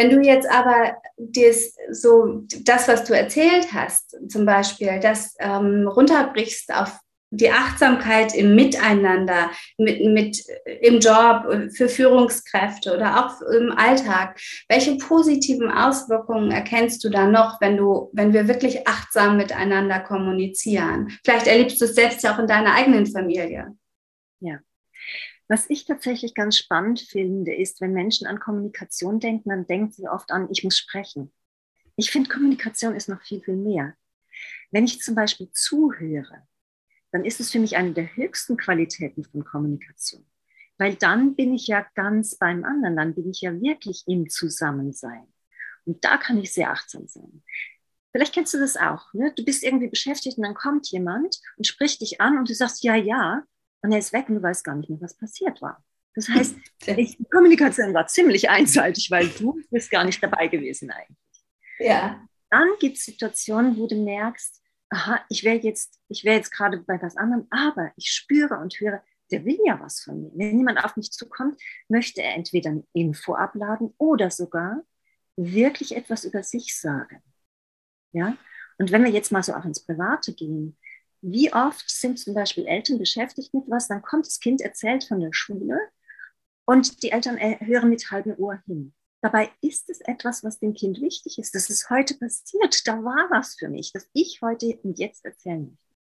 Wenn 0.00 0.08
du 0.08 0.22
jetzt 0.22 0.48
aber 0.50 0.96
das, 1.18 1.76
so, 1.90 2.46
das, 2.62 2.88
was 2.88 3.04
du 3.04 3.12
erzählt 3.12 3.74
hast, 3.74 4.16
zum 4.30 4.46
Beispiel, 4.46 4.98
das 4.98 5.34
ähm, 5.38 5.86
runterbrichst 5.86 6.72
auf 6.72 6.98
die 7.28 7.50
Achtsamkeit 7.50 8.34
im 8.34 8.54
Miteinander, 8.54 9.50
mit, 9.76 10.02
mit, 10.06 10.42
im 10.80 11.00
Job, 11.00 11.70
für 11.76 11.90
Führungskräfte 11.90 12.96
oder 12.96 13.26
auch 13.26 13.42
im 13.42 13.72
Alltag. 13.72 14.40
Welche 14.70 14.96
positiven 14.96 15.70
Auswirkungen 15.70 16.50
erkennst 16.50 17.04
du 17.04 17.10
da 17.10 17.26
noch, 17.26 17.60
wenn 17.60 17.76
du, 17.76 18.08
wenn 18.14 18.32
wir 18.32 18.48
wirklich 18.48 18.88
achtsam 18.88 19.36
miteinander 19.36 20.00
kommunizieren? 20.00 21.12
Vielleicht 21.22 21.46
erlebst 21.46 21.78
du 21.78 21.84
es 21.84 21.94
selbst 21.94 22.22
ja 22.22 22.34
auch 22.34 22.38
in 22.38 22.46
deiner 22.46 22.72
eigenen 22.72 23.06
Familie. 23.06 23.76
Ja. 24.40 24.60
Was 25.50 25.68
ich 25.68 25.84
tatsächlich 25.84 26.34
ganz 26.36 26.56
spannend 26.56 27.00
finde, 27.00 27.52
ist, 27.52 27.80
wenn 27.80 27.92
Menschen 27.92 28.28
an 28.28 28.38
Kommunikation 28.38 29.18
denken, 29.18 29.48
dann 29.48 29.66
denken 29.66 29.90
sie 29.90 30.06
oft 30.06 30.30
an, 30.30 30.46
ich 30.48 30.62
muss 30.62 30.78
sprechen. 30.78 31.32
Ich 31.96 32.12
finde, 32.12 32.30
Kommunikation 32.30 32.94
ist 32.94 33.08
noch 33.08 33.20
viel, 33.20 33.40
viel 33.42 33.56
mehr. 33.56 33.94
Wenn 34.70 34.84
ich 34.84 35.00
zum 35.00 35.16
Beispiel 35.16 35.50
zuhöre, 35.50 36.46
dann 37.10 37.24
ist 37.24 37.40
es 37.40 37.50
für 37.50 37.58
mich 37.58 37.76
eine 37.76 37.92
der 37.92 38.14
höchsten 38.14 38.56
Qualitäten 38.56 39.24
von 39.24 39.44
Kommunikation. 39.44 40.24
Weil 40.78 40.94
dann 40.94 41.34
bin 41.34 41.52
ich 41.52 41.66
ja 41.66 41.84
ganz 41.96 42.36
beim 42.36 42.62
anderen, 42.62 42.96
dann 42.96 43.16
bin 43.16 43.28
ich 43.28 43.40
ja 43.40 43.60
wirklich 43.60 44.04
im 44.06 44.30
Zusammensein. 44.30 45.26
Und 45.84 46.04
da 46.04 46.16
kann 46.16 46.38
ich 46.38 46.52
sehr 46.52 46.70
achtsam 46.70 47.08
sein. 47.08 47.42
Vielleicht 48.12 48.34
kennst 48.34 48.54
du 48.54 48.58
das 48.60 48.76
auch. 48.76 49.12
Ne? 49.14 49.32
Du 49.34 49.44
bist 49.44 49.64
irgendwie 49.64 49.88
beschäftigt 49.88 50.38
und 50.38 50.44
dann 50.44 50.54
kommt 50.54 50.88
jemand 50.92 51.40
und 51.56 51.66
spricht 51.66 52.02
dich 52.02 52.20
an 52.20 52.38
und 52.38 52.48
du 52.48 52.54
sagst 52.54 52.84
ja, 52.84 52.94
ja 52.94 53.42
und 53.82 53.92
er 53.92 53.98
ist 53.98 54.12
weg 54.12 54.28
und 54.28 54.36
du 54.36 54.42
weißt 54.42 54.64
gar 54.64 54.74
nicht 54.76 54.90
mehr, 54.90 55.00
was 55.00 55.16
passiert 55.16 55.60
war. 55.62 55.82
Das 56.14 56.28
heißt, 56.28 56.56
die 56.86 57.26
Kommunikation 57.30 57.94
war 57.94 58.06
ziemlich 58.06 58.48
einseitig, 58.48 59.10
weil 59.10 59.28
du 59.28 59.60
bist 59.70 59.90
gar 59.90 60.04
nicht 60.04 60.22
dabei 60.22 60.48
gewesen 60.48 60.90
eigentlich. 60.90 61.44
Ja. 61.78 62.26
Dann 62.50 62.68
gibt 62.80 62.96
es 62.96 63.04
Situationen, 63.04 63.76
wo 63.76 63.86
du 63.86 63.96
merkst, 63.96 64.60
aha, 64.90 65.24
ich 65.28 65.44
wäre 65.44 65.58
jetzt, 65.58 66.00
ich 66.08 66.24
wäre 66.24 66.36
jetzt 66.36 66.50
gerade 66.50 66.78
bei 66.78 67.00
was 67.00 67.16
anderem, 67.16 67.46
aber 67.50 67.92
ich 67.96 68.10
spüre 68.10 68.58
und 68.58 68.74
höre, 68.80 69.02
der 69.30 69.44
will 69.44 69.58
ja 69.64 69.78
was 69.80 70.00
von 70.00 70.20
mir. 70.20 70.32
Wenn 70.34 70.58
jemand 70.58 70.84
auf 70.84 70.96
mich 70.96 71.12
zukommt, 71.12 71.60
möchte 71.88 72.22
er 72.22 72.34
entweder 72.34 72.70
eine 72.70 72.84
Info 72.92 73.34
abladen 73.34 73.94
oder 73.98 74.30
sogar 74.30 74.82
wirklich 75.36 75.96
etwas 75.96 76.24
über 76.24 76.42
sich 76.42 76.78
sagen. 76.78 77.22
Ja? 78.12 78.36
Und 78.78 78.90
wenn 78.90 79.04
wir 79.04 79.10
jetzt 79.10 79.30
mal 79.30 79.42
so 79.42 79.54
auch 79.54 79.64
ins 79.64 79.84
Private 79.84 80.34
gehen, 80.34 80.76
wie 81.22 81.52
oft 81.52 81.88
sind 81.90 82.18
zum 82.18 82.34
Beispiel 82.34 82.66
Eltern 82.66 82.98
beschäftigt 82.98 83.52
mit 83.54 83.64
was, 83.68 83.88
dann 83.88 84.02
kommt 84.02 84.26
das 84.26 84.40
Kind 84.40 84.60
erzählt 84.60 85.04
von 85.04 85.20
der 85.20 85.32
Schule 85.32 85.78
und 86.64 87.02
die 87.02 87.10
Eltern 87.10 87.38
hören 87.38 87.90
mit 87.90 88.10
halbem 88.10 88.34
Ohr 88.38 88.62
hin. 88.66 88.94
Dabei 89.22 89.50
ist 89.60 89.90
es 89.90 90.00
etwas, 90.00 90.42
was 90.44 90.58
dem 90.60 90.72
Kind 90.72 91.00
wichtig 91.00 91.38
ist. 91.38 91.54
Das 91.54 91.68
ist 91.68 91.90
heute 91.90 92.14
passiert. 92.14 92.86
Da 92.86 93.04
war 93.04 93.28
was 93.30 93.54
für 93.54 93.68
mich, 93.68 93.92
das 93.92 94.08
ich 94.14 94.40
heute 94.40 94.78
und 94.82 94.98
jetzt 94.98 95.24
erzählen 95.26 95.68
möchte. 95.68 95.94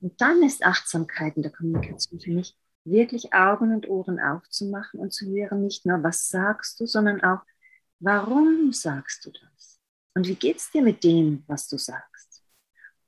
Und 0.00 0.20
dann 0.20 0.42
ist 0.42 0.64
Achtsamkeit 0.64 1.36
in 1.36 1.42
der 1.42 1.52
Kommunikation 1.52 2.20
für 2.20 2.30
mich, 2.30 2.56
wirklich 2.84 3.34
Augen 3.34 3.74
und 3.74 3.88
Ohren 3.88 4.18
aufzumachen 4.18 5.00
und 5.00 5.12
zu 5.12 5.26
hören, 5.26 5.62
nicht 5.62 5.84
nur, 5.84 6.02
was 6.02 6.28
sagst 6.28 6.80
du, 6.80 6.86
sondern 6.86 7.22
auch, 7.22 7.40
warum 8.00 8.72
sagst 8.72 9.26
du 9.26 9.30
das? 9.30 9.80
Und 10.14 10.26
wie 10.26 10.36
geht 10.36 10.56
es 10.56 10.70
dir 10.70 10.82
mit 10.82 11.04
dem, 11.04 11.44
was 11.48 11.68
du 11.68 11.76
sagst? 11.76 12.27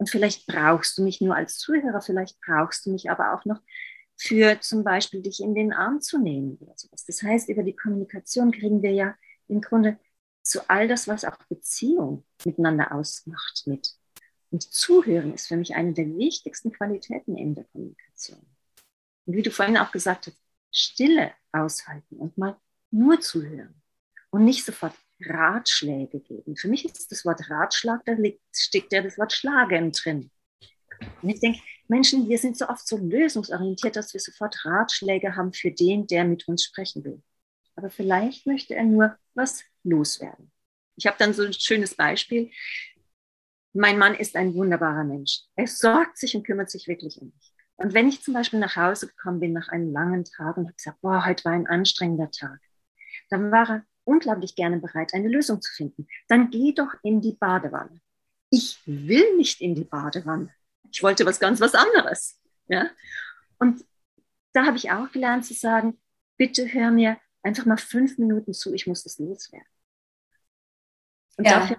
Und 0.00 0.08
vielleicht 0.08 0.46
brauchst 0.46 0.96
du 0.96 1.02
mich 1.04 1.20
nur 1.20 1.36
als 1.36 1.58
Zuhörer, 1.58 2.00
vielleicht 2.00 2.40
brauchst 2.40 2.86
du 2.86 2.90
mich 2.90 3.10
aber 3.10 3.34
auch 3.34 3.44
noch 3.44 3.60
für 4.16 4.58
zum 4.60 4.82
Beispiel 4.82 5.20
dich 5.20 5.42
in 5.42 5.54
den 5.54 5.74
Arm 5.74 6.00
zu 6.00 6.18
nehmen 6.18 6.56
oder 6.56 6.72
sowas. 6.74 7.04
Das 7.04 7.22
heißt, 7.22 7.50
über 7.50 7.62
die 7.62 7.76
Kommunikation 7.76 8.50
kriegen 8.50 8.80
wir 8.80 8.92
ja 8.92 9.14
im 9.48 9.60
Grunde 9.60 9.98
zu 10.42 10.70
all 10.70 10.88
das, 10.88 11.06
was 11.06 11.26
auch 11.26 11.36
Beziehung 11.50 12.24
miteinander 12.46 12.94
ausmacht, 12.94 13.64
mit. 13.66 13.94
Und 14.50 14.62
Zuhören 14.62 15.34
ist 15.34 15.48
für 15.48 15.58
mich 15.58 15.74
eine 15.74 15.92
der 15.92 16.06
wichtigsten 16.16 16.72
Qualitäten 16.72 17.36
in 17.36 17.54
der 17.54 17.64
Kommunikation. 17.64 18.40
Und 19.26 19.36
wie 19.36 19.42
du 19.42 19.50
vorhin 19.50 19.76
auch 19.76 19.92
gesagt 19.92 20.28
hast, 20.28 20.38
Stille 20.72 21.34
aushalten 21.52 22.16
und 22.16 22.38
mal 22.38 22.56
nur 22.90 23.20
zuhören 23.20 23.82
und 24.30 24.46
nicht 24.46 24.64
sofort 24.64 24.94
Ratschläge 25.24 26.20
geben. 26.20 26.56
Für 26.56 26.68
mich 26.68 26.84
ist 26.84 27.10
das 27.10 27.24
Wort 27.24 27.48
Ratschlag, 27.50 28.04
da 28.04 28.16
steckt 28.52 28.92
ja 28.92 29.02
das 29.02 29.18
Wort 29.18 29.32
Schlagen 29.32 29.92
drin. 29.92 30.30
Und 31.22 31.28
ich 31.28 31.40
denke, 31.40 31.60
Menschen, 31.88 32.28
wir 32.28 32.38
sind 32.38 32.56
so 32.56 32.68
oft 32.68 32.86
so 32.86 32.96
lösungsorientiert, 32.96 33.96
dass 33.96 34.12
wir 34.12 34.20
sofort 34.20 34.64
Ratschläge 34.64 35.36
haben 35.36 35.52
für 35.52 35.70
den, 35.70 36.06
der 36.06 36.24
mit 36.24 36.46
uns 36.46 36.64
sprechen 36.64 37.04
will. 37.04 37.22
Aber 37.76 37.90
vielleicht 37.90 38.46
möchte 38.46 38.74
er 38.74 38.84
nur 38.84 39.16
was 39.34 39.64
loswerden. 39.82 40.52
Ich 40.96 41.06
habe 41.06 41.16
dann 41.18 41.32
so 41.32 41.42
ein 41.42 41.52
schönes 41.52 41.94
Beispiel. 41.94 42.50
Mein 43.72 43.98
Mann 43.98 44.14
ist 44.14 44.36
ein 44.36 44.54
wunderbarer 44.54 45.04
Mensch. 45.04 45.40
Er 45.56 45.66
sorgt 45.66 46.18
sich 46.18 46.36
und 46.36 46.46
kümmert 46.46 46.70
sich 46.70 46.88
wirklich 46.88 47.20
um 47.20 47.32
mich. 47.34 47.54
Und 47.76 47.94
wenn 47.94 48.08
ich 48.08 48.22
zum 48.22 48.34
Beispiel 48.34 48.58
nach 48.58 48.76
Hause 48.76 49.06
gekommen 49.06 49.40
bin 49.40 49.54
nach 49.54 49.68
einem 49.68 49.90
langen 49.90 50.24
Tag 50.24 50.58
und 50.58 50.66
habe 50.66 50.74
gesagt, 50.74 51.00
boah, 51.00 51.24
heute 51.24 51.44
war 51.46 51.52
ein 51.52 51.66
anstrengender 51.66 52.30
Tag, 52.30 52.60
dann 53.30 53.50
war 53.50 53.70
er 53.70 53.86
unglaublich 54.10 54.56
gerne 54.56 54.78
bereit, 54.78 55.14
eine 55.14 55.28
Lösung 55.28 55.62
zu 55.62 55.72
finden. 55.72 56.08
Dann 56.28 56.50
geh 56.50 56.72
doch 56.72 56.92
in 57.02 57.20
die 57.20 57.32
Badewanne. 57.32 58.00
Ich 58.50 58.80
will 58.84 59.36
nicht 59.36 59.60
in 59.60 59.76
die 59.76 59.84
Badewanne. 59.84 60.52
Ich 60.90 61.02
wollte 61.02 61.24
was 61.24 61.38
ganz 61.38 61.60
was 61.60 61.74
anderes. 61.74 62.40
Ja? 62.66 62.90
Und 63.58 63.84
da 64.52 64.66
habe 64.66 64.76
ich 64.76 64.90
auch 64.90 65.12
gelernt 65.12 65.46
zu 65.46 65.54
sagen, 65.54 66.00
bitte 66.36 66.72
hör 66.72 66.90
mir 66.90 67.18
einfach 67.42 67.66
mal 67.66 67.76
fünf 67.76 68.18
Minuten 68.18 68.52
zu, 68.52 68.74
ich 68.74 68.88
muss 68.88 69.04
das 69.04 69.18
loswerden. 69.18 69.66
Und 71.36 71.44
ja. 71.44 71.60
dafür, 71.60 71.76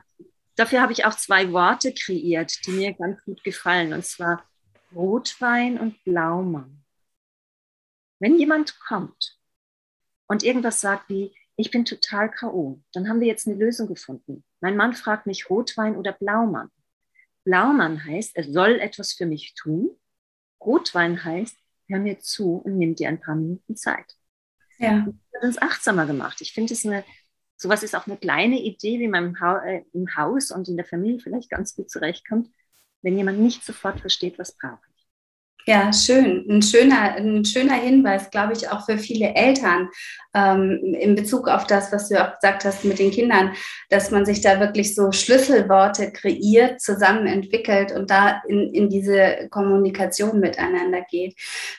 dafür 0.56 0.82
habe 0.82 0.94
ich 0.94 1.06
auch 1.06 1.16
zwei 1.16 1.52
Worte 1.52 1.94
kreiert, 1.94 2.66
die 2.66 2.72
mir 2.72 2.94
ganz 2.94 3.22
gut 3.26 3.44
gefallen, 3.44 3.92
und 3.92 4.06
zwar 4.06 4.50
Rotwein 4.96 5.78
und 5.78 6.02
Blaumann. 6.06 6.84
Wenn 8.20 8.40
jemand 8.40 8.80
kommt 8.80 9.38
und 10.28 10.44
irgendwas 10.44 10.80
sagt 10.80 11.10
wie, 11.10 11.36
ich 11.56 11.72
bin 11.72 11.86
total 11.86 12.30
K.O. 12.32 12.82
Dann 12.94 13.10
haben 13.10 13.20
wir 13.20 13.28
jetzt 13.28 13.48
eine 13.48 13.58
Lösung 13.58 13.88
gefunden. 13.88 14.44
Mein 14.62 14.76
Mann 14.76 14.94
fragt 14.94 15.26
mich 15.26 15.50
Rotwein 15.50 15.96
oder 15.96 16.14
Blaumann. 16.14 16.70
Blaumann 17.44 18.06
heißt, 18.06 18.36
er 18.36 18.44
soll 18.44 18.80
etwas 18.80 19.14
für 19.14 19.26
mich 19.26 19.54
tun. 19.56 19.92
Rotwein 20.64 21.24
heißt, 21.24 21.56
hör 21.88 22.00
mir 22.00 22.20
zu 22.20 22.56
und 22.58 22.78
nimm 22.78 22.96
dir 22.96 23.10
ein 23.10 23.20
paar 23.20 23.36
Minuten 23.36 23.76
Zeit. 23.76 24.16
Ja. 24.78 25.06
Das 25.06 25.42
hat 25.42 25.44
uns 25.44 25.62
achtsamer 25.62 26.06
gemacht. 26.06 26.42
Ich 26.42 26.54
finde 26.54 26.74
es 26.74 26.86
eine, 26.86 27.04
sowas 27.58 27.84
ist 27.84 27.96
auch 27.96 28.08
eine 28.08 28.18
kleine 28.18 28.60
Idee, 28.62 29.00
wie 29.00 29.08
man 29.08 29.26
im, 29.26 29.40
ha 29.40 29.64
äh, 29.64 29.84
im 29.94 30.16
Haus 30.16 30.52
und 30.52 30.68
in 30.68 30.78
der 30.78 30.86
Familie 30.86 31.20
vielleicht 31.20 31.50
ganz 31.50 31.76
gut 31.76 31.90
zurechtkommt, 31.90 32.50
wenn 33.02 33.18
jemand 33.18 33.40
nicht 33.40 33.64
sofort 33.64 34.00
versteht, 34.00 34.40
was 34.40 34.56
braucht. 34.56 34.91
Ja, 35.68 35.94
schön. 35.94 36.46
Ein 36.50 36.62
schöner, 36.62 37.16
ein 37.16 37.46
schöner 37.46 37.76
Hinweis, 37.76 38.32
glaube 38.32 38.54
ich, 38.54 38.70
auch 38.70 38.86
für 38.86 38.98
viele 38.98 39.36
Eltern 39.36 39.90
ähm, 40.34 40.96
in 41.00 41.16
Bezug 41.16 41.48
auf 41.48 41.68
das, 41.68 41.92
was 41.92 42.10
du 42.10 42.20
auch 42.20 42.34
gesagt 42.40 42.66
hast 42.66 42.84
mit 42.84 42.98
den 42.98 43.12
Kindern, 43.12 43.54
dass 43.90 44.10
man 44.10 44.26
sich 44.26 44.42
da 44.42 44.60
wirklich 44.60 44.96
so 44.96 45.12
Schlüsselworte 45.12 46.12
kreiert, 46.12 46.82
zusammen 46.82 47.28
entwickelt 47.28 47.92
und 47.92 48.10
da 48.10 48.42
in, 48.48 48.74
in 48.74 48.90
diese 48.90 49.48
Kommunikation 49.52 50.40
miteinander 50.40 51.02
geht. 51.10 51.36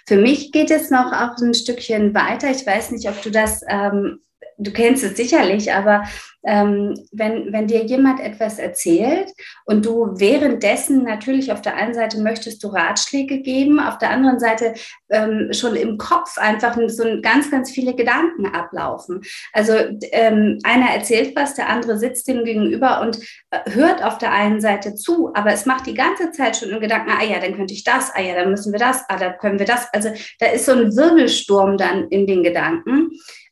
Für 0.07 0.17
mich 0.17 0.53
geht 0.53 0.71
es 0.71 0.91
noch 0.91 1.13
auch 1.13 1.37
ein 1.43 1.55
Stückchen 1.55 2.15
weiter. 2.15 2.51
Ich 2.51 2.65
weiß 2.65 2.93
nicht, 2.93 3.09
ob 3.09 3.21
du 3.23 3.31
das 3.31 3.63
ähm, 3.69 4.21
du 4.59 4.73
kennst 4.73 5.05
es 5.05 5.17
sicherlich, 5.17 5.73
aber 5.73 6.05
ähm, 6.45 6.95
wenn, 7.13 7.53
wenn 7.53 7.69
dir 7.69 7.85
jemand 7.85 8.21
etwas 8.21 8.59
erzählt 8.59 9.33
und 9.65 9.87
du 9.87 10.09
währenddessen 10.15 11.05
natürlich 11.05 11.53
auf 11.53 11.63
der 11.63 11.77
einen 11.77 11.95
Seite 11.95 12.21
möchtest 12.21 12.65
du 12.65 12.69
Ratschläge 12.69 13.43
geben, 13.43 13.79
auf 13.79 13.99
der 13.99 14.11
anderen 14.11 14.41
Seite 14.41 14.75
ähm, 15.11 15.53
schon 15.53 15.77
im 15.77 15.99
Kopf 15.99 16.39
einfach 16.39 16.77
so 16.89 17.05
ganz, 17.23 17.51
ganz 17.51 17.71
viele 17.71 17.95
Gedanken 17.95 18.47
ablaufen. 18.47 19.23
Also 19.53 19.75
ähm, 20.11 20.59
einer 20.65 20.91
erzählt 20.91 21.37
was, 21.37 21.55
der 21.55 21.69
andere 21.69 21.99
sitzt 21.99 22.27
dem 22.27 22.45
gegenüber 22.45 23.01
und 23.03 23.19
äh, 23.51 23.71
hört 23.71 24.03
auf 24.03 24.19
der 24.19 24.33
einen 24.33 24.61
Seite 24.61 24.97
zu, 24.97 25.33
aber 25.35 25.53
es 25.53 25.65
macht 25.65 25.87
die 25.87 25.95
ganze 25.95 26.33
Zeit 26.33 26.57
schon 26.57 26.71
im 26.71 26.81
Gedanken, 26.81 27.13
ah 27.13 27.25
ja, 27.25 27.39
dann 27.39 27.55
könnte 27.55 27.75
ich 27.75 27.85
das, 27.85 28.11
ah 28.15 28.21
ja, 28.21 28.35
dann 28.35 28.51
müssen 28.51 28.73
wir 28.73 28.81
das, 28.81 29.05
ah, 29.09 29.17
dann 29.17 29.39
können 29.39 29.61
wir 29.61 29.67
das. 29.67 29.87
Also 29.93 30.11
da 30.41 30.47
ist 30.47 30.67
so 30.67 30.73
ein 30.73 30.97
Wirbelsturm 30.97 31.77
dann 31.77 32.09
in 32.09 32.27
den 32.27 32.43
Gedanken. 32.43 33.11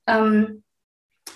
Ähm, 0.09 0.65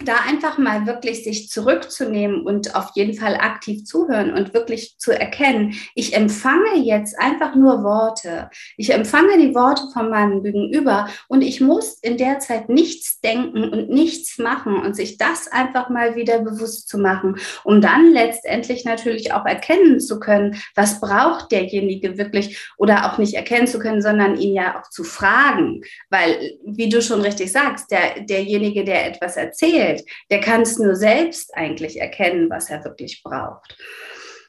da 0.02 0.16
einfach 0.28 0.58
mal 0.58 0.86
wirklich 0.86 1.22
sich 1.24 1.48
zurückzunehmen 1.48 2.42
und 2.42 2.74
auf 2.74 2.90
jeden 2.94 3.14
Fall 3.14 3.36
aktiv 3.36 3.84
zuhören 3.84 4.32
und 4.32 4.52
wirklich 4.52 4.96
zu 4.98 5.12
erkennen, 5.12 5.74
ich 5.94 6.14
empfange 6.14 6.78
jetzt 6.78 7.18
einfach 7.18 7.54
nur 7.54 7.84
Worte. 7.84 8.50
Ich 8.76 8.92
empfange 8.92 9.38
die 9.38 9.54
Worte 9.54 9.84
von 9.92 10.10
meinem 10.10 10.42
Gegenüber 10.42 11.08
und 11.28 11.42
ich 11.42 11.60
muss 11.60 11.98
in 12.02 12.16
der 12.16 12.40
Zeit 12.40 12.68
nichts 12.68 13.20
denken 13.20 13.64
und 13.64 13.88
nichts 13.88 14.38
machen 14.38 14.76
und 14.76 14.96
sich 14.96 15.16
das 15.16 15.48
einfach 15.48 15.88
mal 15.90 16.16
wieder 16.16 16.40
bewusst 16.40 16.88
zu 16.88 16.98
machen, 16.98 17.36
um 17.62 17.80
dann 17.80 18.12
letztendlich 18.12 18.84
natürlich 18.84 19.32
auch 19.32 19.46
erkennen 19.46 20.00
zu 20.00 20.18
können, 20.18 20.56
was 20.74 21.00
braucht 21.00 21.52
derjenige 21.52 22.18
wirklich 22.18 22.58
oder 22.76 23.12
auch 23.12 23.18
nicht 23.18 23.34
erkennen 23.34 23.66
zu 23.66 23.78
können, 23.78 24.02
sondern 24.02 24.36
ihn 24.38 24.54
ja 24.54 24.80
auch 24.80 24.90
zu 24.90 25.04
fragen, 25.04 25.82
weil, 26.10 26.58
wie 26.64 26.88
du 26.88 27.00
schon 27.00 27.20
richtig 27.20 27.52
sagst, 27.52 27.90
der, 27.90 28.20
derjenige, 28.20 28.84
der 28.84 29.06
etwas 29.06 29.36
erzählt, 29.36 29.83
erzählt, 29.84 30.08
der 30.30 30.40
kann 30.40 30.62
es 30.62 30.78
nur 30.78 30.94
selbst 30.94 31.54
eigentlich 31.56 32.00
erkennen, 32.00 32.50
was 32.50 32.70
er 32.70 32.84
wirklich 32.84 33.22
braucht. 33.22 33.76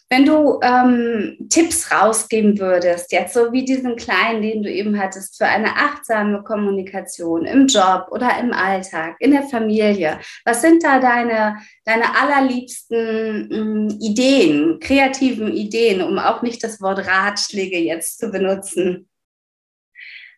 Wenn 0.08 0.24
du 0.24 0.60
ähm, 0.62 1.48
Tipps 1.50 1.92
rausgeben 1.92 2.60
würdest, 2.60 3.12
jetzt 3.12 3.34
so 3.34 3.52
wie 3.52 3.66
diesen 3.66 3.96
kleinen, 3.96 4.44
den 4.44 4.62
du 4.62 4.72
eben 4.72 5.00
hattest, 5.00 5.36
für 5.36 5.48
eine 5.48 5.76
achtsame 5.76 6.44
Kommunikation 6.44 7.44
im 7.46 7.66
Job 7.66 8.10
oder 8.12 8.40
im 8.40 8.54
Alltag, 8.54 9.16
in 9.20 9.32
der 9.32 9.42
Familie, 9.44 10.20
was 10.46 10.62
sind 10.62 10.84
da 10.84 11.00
deine, 11.00 11.58
deine 11.86 12.16
allerliebsten 12.22 13.52
ähm, 13.52 13.98
Ideen, 14.00 14.80
kreativen 14.80 15.52
Ideen, 15.52 16.04
um 16.04 16.20
auch 16.20 16.44
nicht 16.44 16.64
das 16.64 16.80
Wort 16.82 17.08
Ratschläge 17.08 17.80
jetzt 17.80 18.20
zu 18.20 18.30
benutzen? 18.30 19.10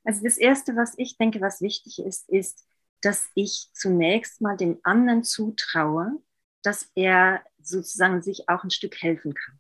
Also 0.06 0.24
das 0.24 0.38
Erste, 0.38 0.78
was 0.78 0.94
ich 0.96 1.18
denke, 1.18 1.42
was 1.42 1.60
wichtig 1.60 2.00
ist, 2.00 2.30
ist, 2.30 2.64
dass 3.02 3.30
ich 3.36 3.70
zunächst 3.74 4.42
mal 4.42 4.58
dem 4.58 4.80
anderen 4.84 5.24
zutraue, 5.24 6.22
dass 6.64 6.92
er 6.96 7.42
sozusagen 7.62 8.22
sich 8.22 8.50
auch 8.50 8.64
ein 8.64 8.72
Stück 8.72 9.02
helfen 9.02 9.34
kann. 9.34 9.60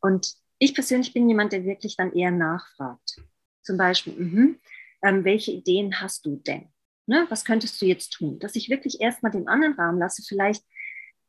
Und 0.00 0.34
ich 0.58 0.74
persönlich 0.74 1.12
bin 1.12 1.28
jemand, 1.28 1.52
der 1.52 1.64
wirklich 1.64 1.96
dann 1.96 2.12
eher 2.12 2.30
nachfragt. 2.30 3.20
Zum 3.62 3.76
Beispiel, 3.76 4.14
mh, 4.14 4.54
ähm, 5.02 5.24
welche 5.24 5.52
Ideen 5.52 6.00
hast 6.00 6.26
du 6.26 6.36
denn? 6.36 6.68
Ne, 7.06 7.26
was 7.30 7.44
könntest 7.44 7.80
du 7.82 7.86
jetzt 7.86 8.12
tun? 8.12 8.38
Dass 8.38 8.54
ich 8.54 8.70
wirklich 8.70 9.00
erstmal 9.00 9.32
den 9.32 9.48
anderen 9.48 9.74
Rahmen 9.74 9.98
lasse. 9.98 10.22
Vielleicht 10.22 10.64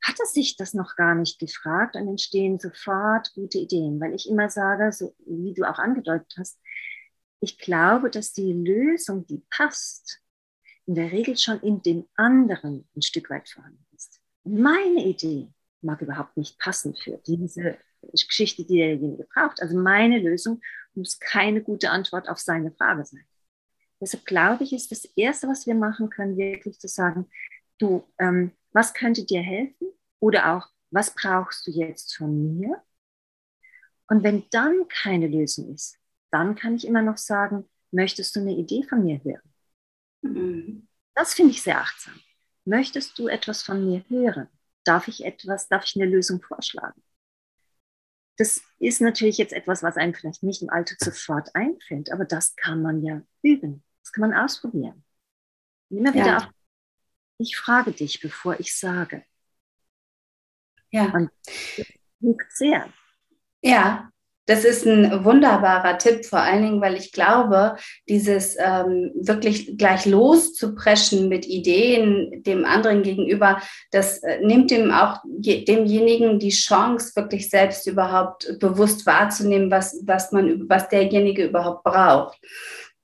hat 0.03 0.19
er 0.19 0.25
sich 0.25 0.57
das 0.57 0.73
noch 0.73 0.95
gar 0.95 1.15
nicht 1.15 1.39
gefragt 1.39 1.95
und 1.95 2.07
entstehen 2.07 2.59
sofort 2.59 3.33
gute 3.33 3.57
Ideen, 3.57 3.99
weil 3.99 4.13
ich 4.13 4.29
immer 4.29 4.49
sage, 4.49 4.91
so 4.91 5.15
wie 5.25 5.53
du 5.53 5.63
auch 5.63 5.79
angedeutet 5.79 6.33
hast, 6.37 6.59
ich 7.39 7.57
glaube, 7.57 8.09
dass 8.09 8.33
die 8.33 8.53
Lösung, 8.53 9.25
die 9.25 9.43
passt, 9.49 10.22
in 10.85 10.95
der 10.95 11.11
Regel 11.11 11.37
schon 11.37 11.59
in 11.61 11.81
dem 11.81 12.07
anderen 12.15 12.87
ein 12.95 13.01
Stück 13.01 13.29
weit 13.29 13.49
vorhanden 13.49 13.85
ist. 13.95 14.21
Meine 14.43 15.05
Idee 15.05 15.47
mag 15.81 16.01
überhaupt 16.01 16.37
nicht 16.37 16.59
passen 16.59 16.95
für 16.95 17.19
diese 17.25 17.77
Geschichte, 18.11 18.65
die 18.65 18.77
derjenige 18.77 19.25
braucht. 19.33 19.61
Also 19.61 19.77
meine 19.77 20.19
Lösung 20.19 20.61
muss 20.93 21.19
keine 21.19 21.61
gute 21.61 21.89
Antwort 21.89 22.29
auf 22.29 22.39
seine 22.39 22.71
Frage 22.71 23.05
sein. 23.05 23.25
Deshalb 24.01 24.25
glaube 24.25 24.65
ich, 24.65 24.73
ist 24.73 24.91
das 24.91 25.05
Erste, 25.15 25.47
was 25.47 25.65
wir 25.65 25.75
machen 25.75 26.09
können, 26.09 26.35
wirklich 26.35 26.79
zu 26.79 26.87
sagen, 26.87 27.29
du, 27.77 28.03
ähm, 28.19 28.51
was 28.73 28.93
könnte 28.93 29.23
dir 29.23 29.41
helfen? 29.41 29.87
Oder 30.19 30.55
auch, 30.55 30.67
was 30.91 31.15
brauchst 31.15 31.65
du 31.67 31.71
jetzt 31.71 32.15
von 32.17 32.57
mir? 32.59 32.81
Und 34.07 34.23
wenn 34.23 34.43
dann 34.51 34.87
keine 34.89 35.27
Lösung 35.27 35.73
ist, 35.73 35.97
dann 36.31 36.55
kann 36.55 36.75
ich 36.75 36.85
immer 36.85 37.01
noch 37.01 37.17
sagen, 37.17 37.69
möchtest 37.91 38.35
du 38.35 38.41
eine 38.41 38.55
Idee 38.55 38.83
von 38.83 39.03
mir 39.03 39.23
hören? 39.23 39.52
Mhm. 40.23 40.87
Das 41.15 41.33
finde 41.33 41.51
ich 41.51 41.61
sehr 41.61 41.79
achtsam. 41.79 42.19
Möchtest 42.65 43.19
du 43.19 43.27
etwas 43.27 43.61
von 43.61 43.85
mir 43.85 44.03
hören? 44.09 44.47
Darf 44.83 45.07
ich 45.07 45.23
etwas, 45.23 45.67
darf 45.67 45.83
ich 45.85 45.95
eine 45.95 46.09
Lösung 46.09 46.41
vorschlagen? 46.41 47.01
Das 48.37 48.63
ist 48.79 48.99
natürlich 49.01 49.37
jetzt 49.37 49.53
etwas, 49.53 49.83
was 49.83 49.95
einem 49.95 50.15
vielleicht 50.15 50.41
nicht 50.41 50.63
im 50.63 50.69
Alltag 50.69 50.97
sofort 50.99 51.53
einfällt, 51.55 52.11
aber 52.11 52.25
das 52.25 52.55
kann 52.55 52.81
man 52.81 53.03
ja 53.03 53.21
üben. 53.43 53.83
Das 54.01 54.11
kann 54.11 54.29
man 54.29 54.33
ausprobieren. 54.33 55.05
Und 55.89 55.97
immer 55.97 56.13
wieder 56.13 56.25
ja. 56.25 56.37
auch, 56.39 56.51
ich 57.37 57.55
frage 57.55 57.91
dich, 57.91 58.19
bevor 58.21 58.59
ich 58.59 58.75
sage. 58.75 59.23
Ja. 60.89 61.05
Und 61.13 61.31
das 61.45 61.87
hilft 62.19 62.51
sehr. 62.51 62.93
Ja, 63.61 64.11
das 64.45 64.65
ist 64.65 64.85
ein 64.85 65.23
wunderbarer 65.23 65.97
Tipp, 65.97 66.25
vor 66.25 66.39
allen 66.39 66.63
Dingen, 66.63 66.81
weil 66.81 66.95
ich 66.95 67.11
glaube, 67.11 67.77
dieses 68.09 68.57
ähm, 68.59 69.11
wirklich 69.15 69.77
gleich 69.77 70.05
loszupreschen 70.05 71.29
mit 71.29 71.45
Ideen 71.45 72.43
dem 72.43 72.65
anderen 72.65 73.03
gegenüber, 73.03 73.61
das 73.91 74.21
äh, 74.23 74.39
nimmt 74.41 74.71
dem 74.71 74.91
auch 74.91 75.19
je, 75.39 75.63
demjenigen 75.63 76.39
die 76.39 76.49
Chance, 76.49 77.15
wirklich 77.15 77.49
selbst 77.49 77.87
überhaupt 77.87 78.57
bewusst 78.59 79.05
wahrzunehmen, 79.05 79.71
was, 79.71 80.01
was 80.05 80.31
man, 80.31 80.67
was 80.67 80.89
derjenige 80.89 81.45
überhaupt 81.45 81.83
braucht. 81.83 82.37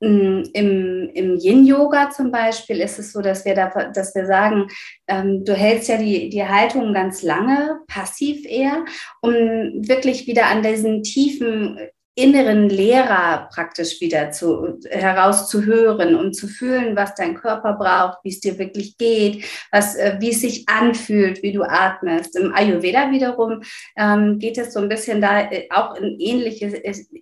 Mm, 0.02 0.44
Im, 0.54 1.10
im 1.14 1.38
Yin-Yoga 1.38 2.10
zum 2.10 2.32
Beispiel 2.32 2.80
ist 2.80 3.00
es 3.00 3.12
so, 3.12 3.22
dass 3.22 3.44
wir, 3.44 3.54
da, 3.54 3.70
dass 3.92 4.16
wir 4.16 4.26
sagen, 4.26 4.68
ähm, 5.08 5.44
du 5.44 5.54
hältst 5.54 5.90
ja 5.90 5.98
die, 5.98 6.30
die 6.30 6.46
Haltung 6.46 6.94
ganz 6.94 7.22
lange, 7.22 7.80
passiv 7.88 8.46
eher, 8.46 8.86
um 9.22 9.34
wirklich 9.34 10.26
wieder 10.26 10.46
an 10.46 10.64
diesen 10.64 11.04
tiefen 11.04 11.78
inneren 12.20 12.70
Lehrer 12.70 13.50
praktisch 13.54 14.02
wieder 14.02 14.32
zu, 14.32 14.80
herauszuhören 14.90 16.16
und 16.16 16.34
zu 16.34 16.48
fühlen, 16.48 16.96
was 16.96 17.16
dein 17.16 17.36
Körper 17.36 17.74
braucht, 17.74 18.20
wie 18.24 18.30
es 18.30 18.40
dir 18.40 18.60
wirklich 18.60 18.98
geht, 18.98 19.46
was, 19.72 19.96
äh, 19.96 20.18
wie 20.20 20.32
es 20.32 20.42
sich 20.42 20.68
anfühlt, 20.68 21.42
wie 21.44 21.54
du 21.54 21.64
atmest. 21.64 22.38
Im 22.38 22.54
Ayurveda 22.54 23.12
wiederum 23.12 23.62
ähm, 23.98 24.40
geht 24.40 24.58
es 24.58 24.74
so 24.74 24.80
ein 24.80 24.90
bisschen 24.90 25.22
da 25.22 25.50
äh, 25.50 25.68
auch 25.70 25.96
in, 25.96 26.20
ähnliche, 26.20 26.68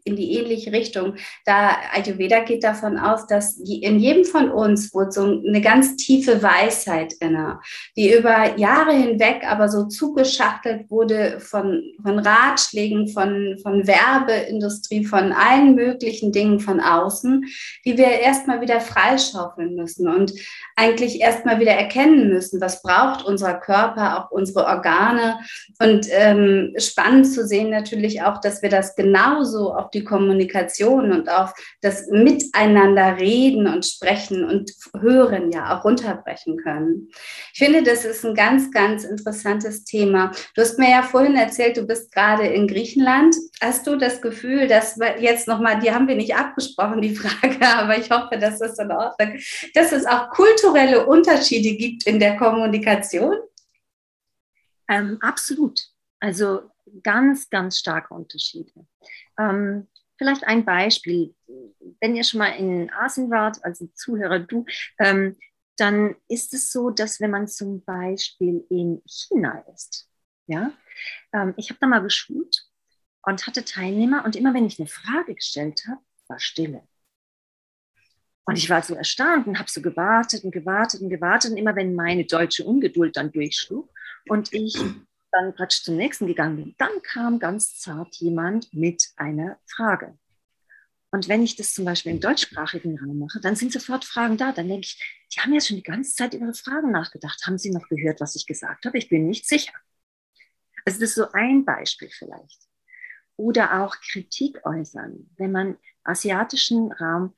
in 0.04 0.16
die 0.16 0.38
ähnliche 0.38 0.72
Richtung. 0.72 1.16
Da 1.46 1.78
Ayurveda 1.94 2.42
geht 2.42 2.64
davon 2.64 2.98
aus, 2.98 3.28
dass 3.28 3.58
in 3.58 4.00
jedem 4.00 4.26
von 4.26 4.52
uns 4.52 4.94
wohnt 4.94 5.14
so 5.14 5.24
eine 5.24 5.62
ganz 5.62 5.96
tiefe 5.96 6.42
Weisheit 6.42 7.14
inne, 7.20 7.60
die 7.96 8.14
über 8.14 8.58
Jahre 8.58 8.94
hinweg 8.94 9.44
aber 9.48 9.70
so 9.70 9.86
zugeschachtelt 9.86 10.90
wurde 10.90 11.40
von, 11.40 11.84
von 12.02 12.20
Ratschlägen, 12.20 13.08
von, 13.08 13.58
von 13.62 13.86
Werbeindustrie, 13.88 14.87
Industrie, 14.89 15.06
von 15.06 15.34
allen 15.34 15.76
möglichen 15.76 16.32
Dingen 16.32 16.60
von 16.60 16.80
außen, 16.80 17.45
die 17.86 17.97
wir 17.97 18.08
erstmal 18.08 18.62
wieder 18.62 18.80
freischaufeln 18.80 19.76
müssen 19.76 20.08
und 20.08 20.34
eigentlich 20.76 21.21
erstmal 21.21 21.60
wieder 21.60 21.71
erkennen 21.71 22.30
müssen, 22.30 22.62
was 22.62 22.82
braucht 22.82 23.26
unser 23.26 23.56
Körper, 23.56 24.19
auch 24.19 24.32
unsere 24.32 24.65
Organe. 24.65 25.39
Und 25.80 26.08
ähm, 26.12 26.73
spannend 26.78 27.28
zu 27.32 27.45
sehen 27.45 27.69
natürlich 27.69 28.21
auch, 28.21 28.39
dass 28.41 28.62
wir 28.62 28.69
das 28.69 28.95
genauso 28.95 29.73
auf 29.73 29.89
die 29.89 30.04
Kommunikation 30.04 31.12
und 31.12 31.30
auf 31.30 31.54
das 31.82 32.08
Miteinander 32.10 33.17
reden 33.19 33.67
und 33.67 33.86
sprechen 33.86 34.43
und 34.43 34.71
hören 35.00 35.52
ja 35.52 35.78
auch 35.78 35.84
runterbrechen 35.84 36.58
können. 36.58 37.10
Ich 37.54 37.60
finde, 37.60 37.84
das 37.84 38.06
ist 38.06 38.26
ein 38.26 38.36
ganz, 38.36 38.71
ganz 38.71 39.04
interessantes 39.04 39.84
Thema. 39.84 40.32
Du 40.56 40.62
hast 40.62 40.78
mir 40.78 40.89
ja 40.89 41.02
vorhin 41.02 41.36
erzählt, 41.36 41.78
du 41.78 41.84
bist 41.84 42.12
gerade 42.12 42.45
in 42.45 42.67
Griechenland. 42.67 43.36
Hast 43.62 43.88
du 43.88 43.95
das 43.95 44.21
Gefühl, 44.21 44.67
dass 44.68 44.96
das 44.96 45.20
jetzt 45.20 45.48
nochmal, 45.48 45.80
die 45.80 45.92
haben 45.92 46.08
wir 46.08 46.16
nicht 46.16 46.36
abgesprochen, 46.36 47.02
die 47.02 47.16
Frage, 47.16 47.66
aber 47.68 47.98
ich 47.98 48.10
hoffe, 48.10 48.38
dass 48.38 48.60
das 48.60 48.78
in 48.80 48.92
Ordnung 48.92 49.36
ist, 49.36 49.76
dass 49.76 49.92
es 49.92 50.06
auch 50.06 50.30
kulturelle 50.30 51.06
Unterschiede 51.06 51.76
gibt 51.76 52.06
in 52.06 52.20
der 52.20 52.38
Kommunikation? 52.38 53.38
Ähm, 54.90 55.18
absolut. 55.22 55.80
Also 56.20 56.72
ganz, 57.04 57.50
ganz 57.50 57.80
starke 57.80 58.14
Unterschiede. 58.14 58.72
Ähm, 59.40 59.88
vielleicht 60.18 60.44
ein 60.46 60.66
Beispiel. 60.66 61.36
Wenn 62.00 62.16
ihr 62.16 62.24
schon 62.24 62.40
mal 62.40 62.52
in 62.52 62.92
Asien 62.92 63.30
wart, 63.30 63.64
also 63.64 63.88
Zuhörer 63.94 64.40
du, 64.40 64.66
ähm, 65.00 65.38
dann 65.78 66.16
ist 66.28 66.54
es 66.54 66.72
so, 66.72 66.90
dass 66.90 67.22
wenn 67.22 67.32
man 67.32 67.48
zum 67.48 67.84
Beispiel 67.84 68.66
in 68.70 69.02
China 69.06 69.64
ist, 69.74 70.10
ja, 70.48 70.72
ähm, 71.34 71.54
ich 71.58 71.70
habe 71.70 71.80
da 71.80 71.88
mal 71.88 72.02
geschult 72.02 72.67
und 73.28 73.46
hatte 73.46 73.66
Teilnehmer 73.66 74.24
und 74.24 74.38
immer 74.38 74.54
wenn 74.54 74.66
ich 74.66 74.80
eine 74.80 74.88
Frage 74.88 75.36
gestellt 75.36 75.84
habe, 75.86 76.00
war 76.30 76.40
Stille. 76.40 76.82
Und 78.46 78.58
ich 78.58 78.70
war 78.70 78.82
so 78.82 78.96
erstaunt 78.96 79.48
und 79.48 79.60
habe 79.60 79.70
so 79.70 79.82
gewartet 79.82 80.46
und 80.46 80.52
gewartet 80.52 81.02
und 81.02 81.10
gewartet. 81.10 81.52
Und 81.52 81.58
immer 81.58 81.76
wenn 81.76 81.94
meine 81.94 82.24
deutsche 82.24 82.63
Ungeduld 82.63 83.18
dann 83.18 83.34
durchschlug 83.34 83.90
und 84.30 84.54
ich 84.54 84.78
dann 85.34 85.54
praktisch 85.54 85.84
zum 85.84 85.98
nächsten 85.98 86.26
gegangen 86.26 86.56
bin, 86.56 86.76
dann 86.78 87.02
kam 87.04 87.38
ganz 87.38 87.78
zart 87.78 88.16
jemand 88.16 88.74
mit 88.74 89.10
einer 89.18 89.60
Frage. 89.66 90.18
Und 91.12 91.28
wenn 91.28 91.44
ich 91.44 91.58
das 91.58 91.74
zum 91.74 91.84
Beispiel 91.84 92.13
im 92.13 92.22
deutschsprachigen 92.22 92.98
Raum 92.98 93.20
mache, 93.20 93.42
dann 93.42 93.58
sind 93.58 93.74
sofort 93.74 94.06
Fragen 94.06 94.38
da. 94.38 94.54
Dann 94.54 94.70
denke 94.70 94.86
ich, 94.86 95.28
die 95.36 95.42
haben 95.42 95.54
ja 95.54 95.60
schon 95.60 95.76
die 95.76 95.84
ganze 95.84 96.16
Zeit 96.16 96.34
über 96.34 96.46
ihre 96.46 96.54
Fragen 96.54 96.92
nachgedacht. 96.92 97.46
Haben 97.46 97.58
sie 97.58 97.72
noch 97.72 97.90
gehört, 97.90 98.22
was 98.22 98.38
ich 98.38 98.46
gesagt 98.46 98.86
habe? 98.86 98.98
Ich 98.98 99.10
bin 99.10 99.28
nicht 99.28 99.46
sicher. 99.46 99.74
Also 100.86 101.02
das 101.02 101.10
ist 101.10 101.16
so 101.16 101.30
ein 101.34 101.66
Beispiel 101.66 102.10
vielleicht. 102.10 102.67
Oder 103.38 103.84
auch 103.84 103.95
Kritik 104.02 104.65
äußern. 104.65 105.30
Wenn 105.38 105.52
man 105.52 105.78
asiatischen 106.04 106.91
Raum 106.91 107.34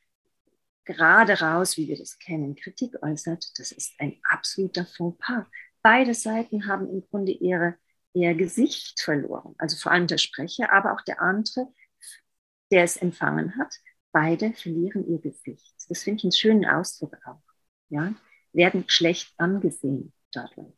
gerade 0.85 1.39
raus, 1.39 1.77
wie 1.77 1.87
wir 1.87 1.97
das 1.97 2.17
kennen, 2.17 2.55
Kritik 2.55 2.95
äußert, 3.03 3.59
das 3.59 3.71
ist 3.71 3.93
ein 3.99 4.19
absoluter 4.23 4.85
Fauxpas. 4.85 5.45
Beide 5.81 6.13
Seiten 6.13 6.67
haben 6.67 6.89
im 6.89 7.01
Grunde 7.09 7.31
ihre, 7.31 7.75
ihr 8.13 8.33
Gesicht 8.33 9.01
verloren. 9.01 9.55
Also 9.57 9.77
vor 9.77 9.91
allem 9.91 10.07
der 10.07 10.17
Sprecher, 10.17 10.71
aber 10.71 10.93
auch 10.93 11.01
der 11.01 11.21
andere, 11.21 11.71
der 12.71 12.83
es 12.83 12.97
empfangen 12.97 13.57
hat. 13.57 13.75
Beide 14.11 14.53
verlieren 14.53 15.07
ihr 15.07 15.19
Gesicht. 15.19 15.75
Das 15.89 16.03
finde 16.03 16.17
ich 16.17 16.23
einen 16.23 16.31
schönen 16.31 16.65
Ausdruck 16.65 17.17
auch. 17.25 17.43
Ja? 17.89 18.13
Werden 18.53 18.85
schlecht 18.87 19.33
angesehen 19.37 20.13
dadurch. 20.31 20.73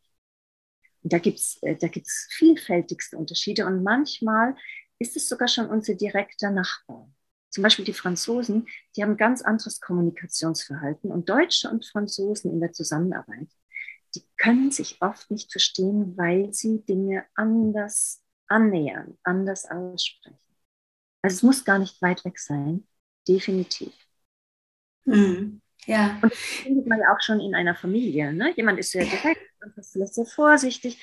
Und 1.02 1.12
da 1.12 1.18
gibt's 1.18 1.58
äh, 1.62 1.76
da 1.76 1.88
vielfältigste 2.30 3.16
Unterschiede 3.16 3.66
und 3.66 3.82
manchmal 3.82 4.54
ist 5.02 5.16
es 5.16 5.28
sogar 5.28 5.48
schon 5.48 5.66
unser 5.66 5.94
direkter 5.94 6.50
Nachbar 6.50 7.08
zum 7.52 7.62
Beispiel 7.62 7.84
die 7.84 7.92
Franzosen, 7.92 8.66
die 8.96 9.02
haben 9.02 9.16
ganz 9.18 9.42
anderes 9.42 9.80
Kommunikationsverhalten 9.80 11.10
und 11.10 11.28
Deutsche 11.28 11.68
und 11.68 11.84
Franzosen 11.84 12.50
in 12.50 12.60
der 12.60 12.72
Zusammenarbeit, 12.72 13.48
die 14.14 14.22
können 14.38 14.70
sich 14.70 15.00
oft 15.00 15.30
nicht 15.30 15.52
verstehen, 15.52 16.16
weil 16.16 16.52
sie 16.52 16.82
Dinge 16.84 17.26
anders 17.34 18.22
annähern, 18.48 19.18
anders 19.22 19.70
aussprechen. 19.70 20.38
Also 21.20 21.36
es 21.36 21.42
muss 21.42 21.64
gar 21.64 21.78
nicht 21.78 22.00
weit 22.00 22.24
weg 22.24 22.38
sein, 22.38 22.86
definitiv. 23.28 23.92
Mhm. 25.04 25.60
Ja. 25.84 26.18
Und 26.22 26.32
das 26.32 26.38
findet 26.38 26.86
man 26.86 27.00
ja 27.00 27.14
auch 27.14 27.20
schon 27.20 27.40
in 27.40 27.54
einer 27.54 27.74
Familie. 27.74 28.32
Ne? 28.32 28.54
Jemand 28.56 28.78
ist 28.78 28.92
sehr 28.92 29.04
direkt 29.04 29.42
und 29.62 29.76
ist 29.76 29.92
vielleicht 29.92 30.14
sehr 30.14 30.26
vorsichtig. 30.26 30.98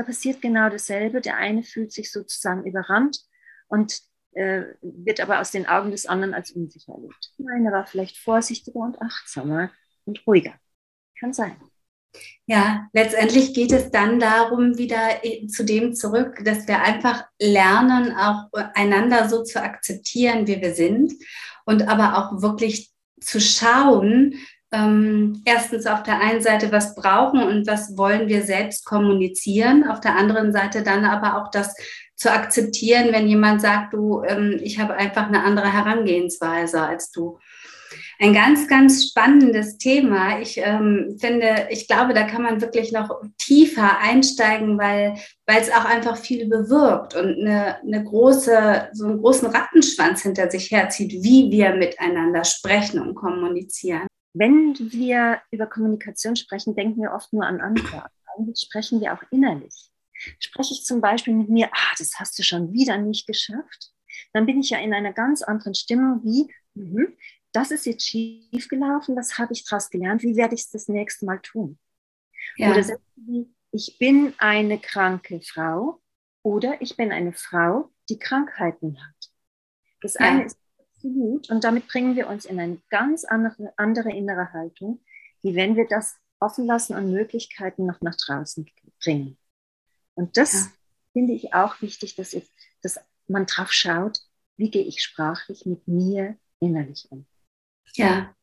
Da 0.00 0.06
passiert 0.06 0.40
genau 0.40 0.70
dasselbe. 0.70 1.20
Der 1.20 1.36
eine 1.36 1.62
fühlt 1.62 1.92
sich 1.92 2.10
sozusagen 2.10 2.64
überrannt 2.64 3.20
und 3.68 4.00
äh, 4.32 4.62
wird 4.80 5.20
aber 5.20 5.40
aus 5.40 5.50
den 5.50 5.66
Augen 5.66 5.90
des 5.90 6.06
anderen 6.06 6.32
als 6.32 6.52
unsicher 6.52 6.94
erlebt. 6.94 7.34
Nein, 7.36 7.66
er 7.66 7.72
war 7.72 7.86
vielleicht 7.86 8.16
vorsichtiger 8.16 8.78
und 8.78 8.98
achtsamer 9.02 9.70
und 10.06 10.26
ruhiger. 10.26 10.54
Kann 11.18 11.34
sein. 11.34 11.54
Ja, 12.46 12.88
letztendlich 12.94 13.52
geht 13.52 13.72
es 13.72 13.90
dann 13.90 14.18
darum, 14.18 14.78
wieder 14.78 15.20
zu 15.48 15.66
dem 15.66 15.94
zurück, 15.94 16.42
dass 16.46 16.66
wir 16.66 16.80
einfach 16.80 17.26
lernen, 17.38 18.16
auch 18.16 18.48
einander 18.72 19.28
so 19.28 19.42
zu 19.42 19.62
akzeptieren, 19.62 20.46
wie 20.46 20.62
wir 20.62 20.72
sind 20.72 21.12
und 21.66 21.88
aber 21.88 22.16
auch 22.16 22.40
wirklich 22.40 22.90
zu 23.20 23.38
schauen, 23.38 24.34
ähm, 24.72 25.42
erstens 25.44 25.86
auf 25.86 26.02
der 26.02 26.20
einen 26.20 26.42
Seite, 26.42 26.70
was 26.70 26.94
brauchen 26.94 27.42
und 27.42 27.66
was 27.66 27.96
wollen 27.96 28.28
wir 28.28 28.42
selbst 28.42 28.84
kommunizieren, 28.84 29.88
auf 29.88 30.00
der 30.00 30.16
anderen 30.16 30.52
Seite 30.52 30.82
dann 30.82 31.04
aber 31.04 31.42
auch 31.42 31.50
das 31.50 31.74
zu 32.14 32.30
akzeptieren, 32.30 33.12
wenn 33.12 33.26
jemand 33.26 33.62
sagt, 33.62 33.94
du, 33.94 34.22
ähm, 34.22 34.60
ich 34.62 34.78
habe 34.78 34.94
einfach 34.94 35.26
eine 35.26 35.42
andere 35.42 35.72
Herangehensweise 35.72 36.82
als 36.82 37.10
du. 37.10 37.38
Ein 38.20 38.34
ganz, 38.34 38.68
ganz 38.68 39.06
spannendes 39.08 39.78
Thema. 39.78 40.38
Ich 40.40 40.58
ähm, 40.58 41.16
finde, 41.18 41.68
ich 41.70 41.88
glaube, 41.88 42.12
da 42.12 42.24
kann 42.24 42.42
man 42.42 42.60
wirklich 42.60 42.92
noch 42.92 43.22
tiefer 43.38 43.98
einsteigen, 43.98 44.78
weil, 44.78 45.14
weil 45.46 45.62
es 45.62 45.70
auch 45.70 45.86
einfach 45.86 46.18
viel 46.18 46.46
bewirkt 46.46 47.16
und 47.16 47.38
eine, 47.38 47.80
eine 47.80 48.04
große, 48.04 48.90
so 48.92 49.06
einen 49.06 49.22
großen 49.22 49.48
Rattenschwanz 49.48 50.20
hinter 50.20 50.50
sich 50.50 50.70
herzieht, 50.70 51.24
wie 51.24 51.50
wir 51.50 51.74
miteinander 51.74 52.44
sprechen 52.44 53.00
und 53.00 53.14
kommunizieren. 53.14 54.09
Wenn 54.32 54.74
wir 54.78 55.40
über 55.50 55.66
Kommunikation 55.66 56.36
sprechen, 56.36 56.74
denken 56.74 57.02
wir 57.02 57.12
oft 57.12 57.32
nur 57.32 57.46
an 57.46 57.60
andere. 57.60 58.06
Eigentlich 58.36 58.60
sprechen 58.60 59.00
wir 59.00 59.12
auch 59.12 59.22
innerlich. 59.30 59.90
Spreche 60.38 60.74
ich 60.74 60.84
zum 60.84 61.00
Beispiel 61.00 61.34
mit 61.34 61.48
mir, 61.48 61.68
ah, 61.72 61.94
das 61.98 62.18
hast 62.18 62.38
du 62.38 62.42
schon 62.42 62.72
wieder 62.72 62.96
nicht 62.98 63.26
geschafft, 63.26 63.92
dann 64.32 64.46
bin 64.46 64.60
ich 64.60 64.70
ja 64.70 64.78
in 64.78 64.94
einer 64.94 65.12
ganz 65.12 65.42
anderen 65.42 65.74
Stimmung 65.74 66.20
wie, 66.22 66.52
mh, 66.74 67.12
das 67.52 67.70
ist 67.70 67.86
jetzt 67.86 68.06
schief 68.06 68.68
gelaufen, 68.68 69.16
das 69.16 69.38
habe 69.38 69.52
ich 69.52 69.64
daraus 69.64 69.90
gelernt, 69.90 70.22
wie 70.22 70.36
werde 70.36 70.54
ich 70.54 70.62
es 70.62 70.70
das 70.70 70.88
nächste 70.88 71.26
Mal 71.26 71.40
tun? 71.40 71.78
Ja. 72.56 72.70
Oder 72.70 72.98
wie, 73.16 73.52
ich 73.72 73.96
bin 73.98 74.34
eine 74.38 74.78
kranke 74.78 75.40
Frau 75.40 76.00
oder 76.42 76.80
ich 76.80 76.96
bin 76.96 77.12
eine 77.12 77.32
Frau, 77.32 77.90
die 78.08 78.18
Krankheiten 78.18 78.98
hat. 79.00 79.30
Das 80.00 80.14
ja. 80.14 80.20
eine 80.20 80.44
ist 80.44 80.58
absolut 81.00 81.50
und 81.50 81.64
damit 81.64 81.88
bringen 81.88 82.16
wir 82.16 82.28
uns 82.28 82.44
in 82.44 82.60
eine 82.60 82.78
ganz 82.90 83.24
andere, 83.24 83.72
andere 83.76 84.10
innere 84.10 84.52
Haltung, 84.52 85.00
wie 85.42 85.54
wenn 85.54 85.76
wir 85.76 85.86
das 85.88 86.16
offen 86.38 86.66
lassen 86.66 86.94
und 86.94 87.10
Möglichkeiten 87.10 87.86
noch 87.86 88.00
nach 88.00 88.16
draußen 88.16 88.66
bringen. 89.02 89.36
Und 90.14 90.36
das 90.36 90.52
ja. 90.52 90.72
finde 91.12 91.32
ich 91.32 91.54
auch 91.54 91.80
wichtig, 91.80 92.16
dass, 92.16 92.32
ich, 92.32 92.50
dass 92.82 93.00
man 93.28 93.46
drauf 93.46 93.72
schaut, 93.72 94.20
wie 94.56 94.70
gehe 94.70 94.84
ich 94.84 95.02
sprachlich 95.02 95.64
mit 95.66 95.86
mir 95.88 96.36
innerlich 96.60 97.06
um. 97.10 97.26
Ja, 97.94 98.34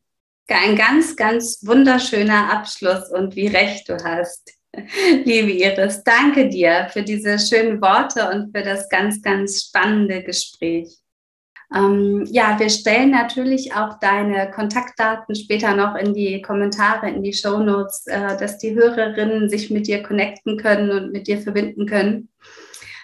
ein 0.49 0.75
ganz, 0.75 1.15
ganz 1.15 1.65
wunderschöner 1.65 2.51
Abschluss 2.51 3.09
und 3.11 3.35
wie 3.35 3.47
recht 3.47 3.89
du 3.89 4.03
hast. 4.03 4.53
Liebe 4.73 5.51
Iris, 5.51 6.03
danke 6.03 6.49
dir 6.49 6.89
für 6.91 7.03
diese 7.03 7.37
schönen 7.39 7.81
Worte 7.81 8.29
und 8.29 8.55
für 8.55 8.63
das 8.63 8.89
ganz, 8.89 9.21
ganz 9.21 9.65
spannende 9.65 10.23
Gespräch. 10.23 10.97
Ähm, 11.73 12.25
ja, 12.31 12.57
wir 12.59 12.69
stellen 12.69 13.11
natürlich 13.11 13.73
auch 13.73 13.99
deine 13.99 14.49
Kontaktdaten 14.51 15.35
später 15.35 15.75
noch 15.75 15.95
in 15.95 16.13
die 16.13 16.41
Kommentare, 16.41 17.09
in 17.09 17.23
die 17.23 17.33
Show 17.33 17.59
Notes, 17.59 18.07
äh, 18.07 18.37
dass 18.37 18.57
die 18.57 18.73
Hörerinnen 18.73 19.49
sich 19.49 19.69
mit 19.69 19.87
dir 19.87 20.01
connecten 20.01 20.57
können 20.57 20.91
und 20.91 21.11
mit 21.11 21.27
dir 21.27 21.39
verbinden 21.41 21.85
können. 21.85 22.29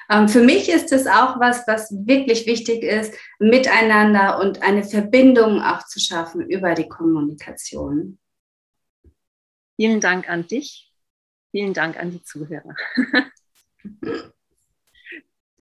Ähm, 0.09 0.29
für 0.29 0.41
mich 0.41 0.69
ist 0.69 0.93
es 0.93 1.07
auch 1.07 1.39
was, 1.39 1.67
was 1.67 1.91
wirklich 2.05 2.45
wichtig 2.45 2.83
ist, 2.83 3.13
miteinander 3.39 4.39
und 4.39 4.61
eine 4.61 4.83
Verbindung 4.83 5.61
auch 5.61 5.85
zu 5.85 5.99
schaffen 5.99 6.41
über 6.41 6.73
die 6.73 6.87
Kommunikation. 6.87 8.17
Vielen 9.75 9.99
Dank 9.99 10.29
an 10.29 10.47
dich. 10.47 10.89
Vielen 11.51 11.73
Dank 11.73 11.99
an 11.99 12.11
die 12.11 12.23
Zuhörer. 12.23 12.75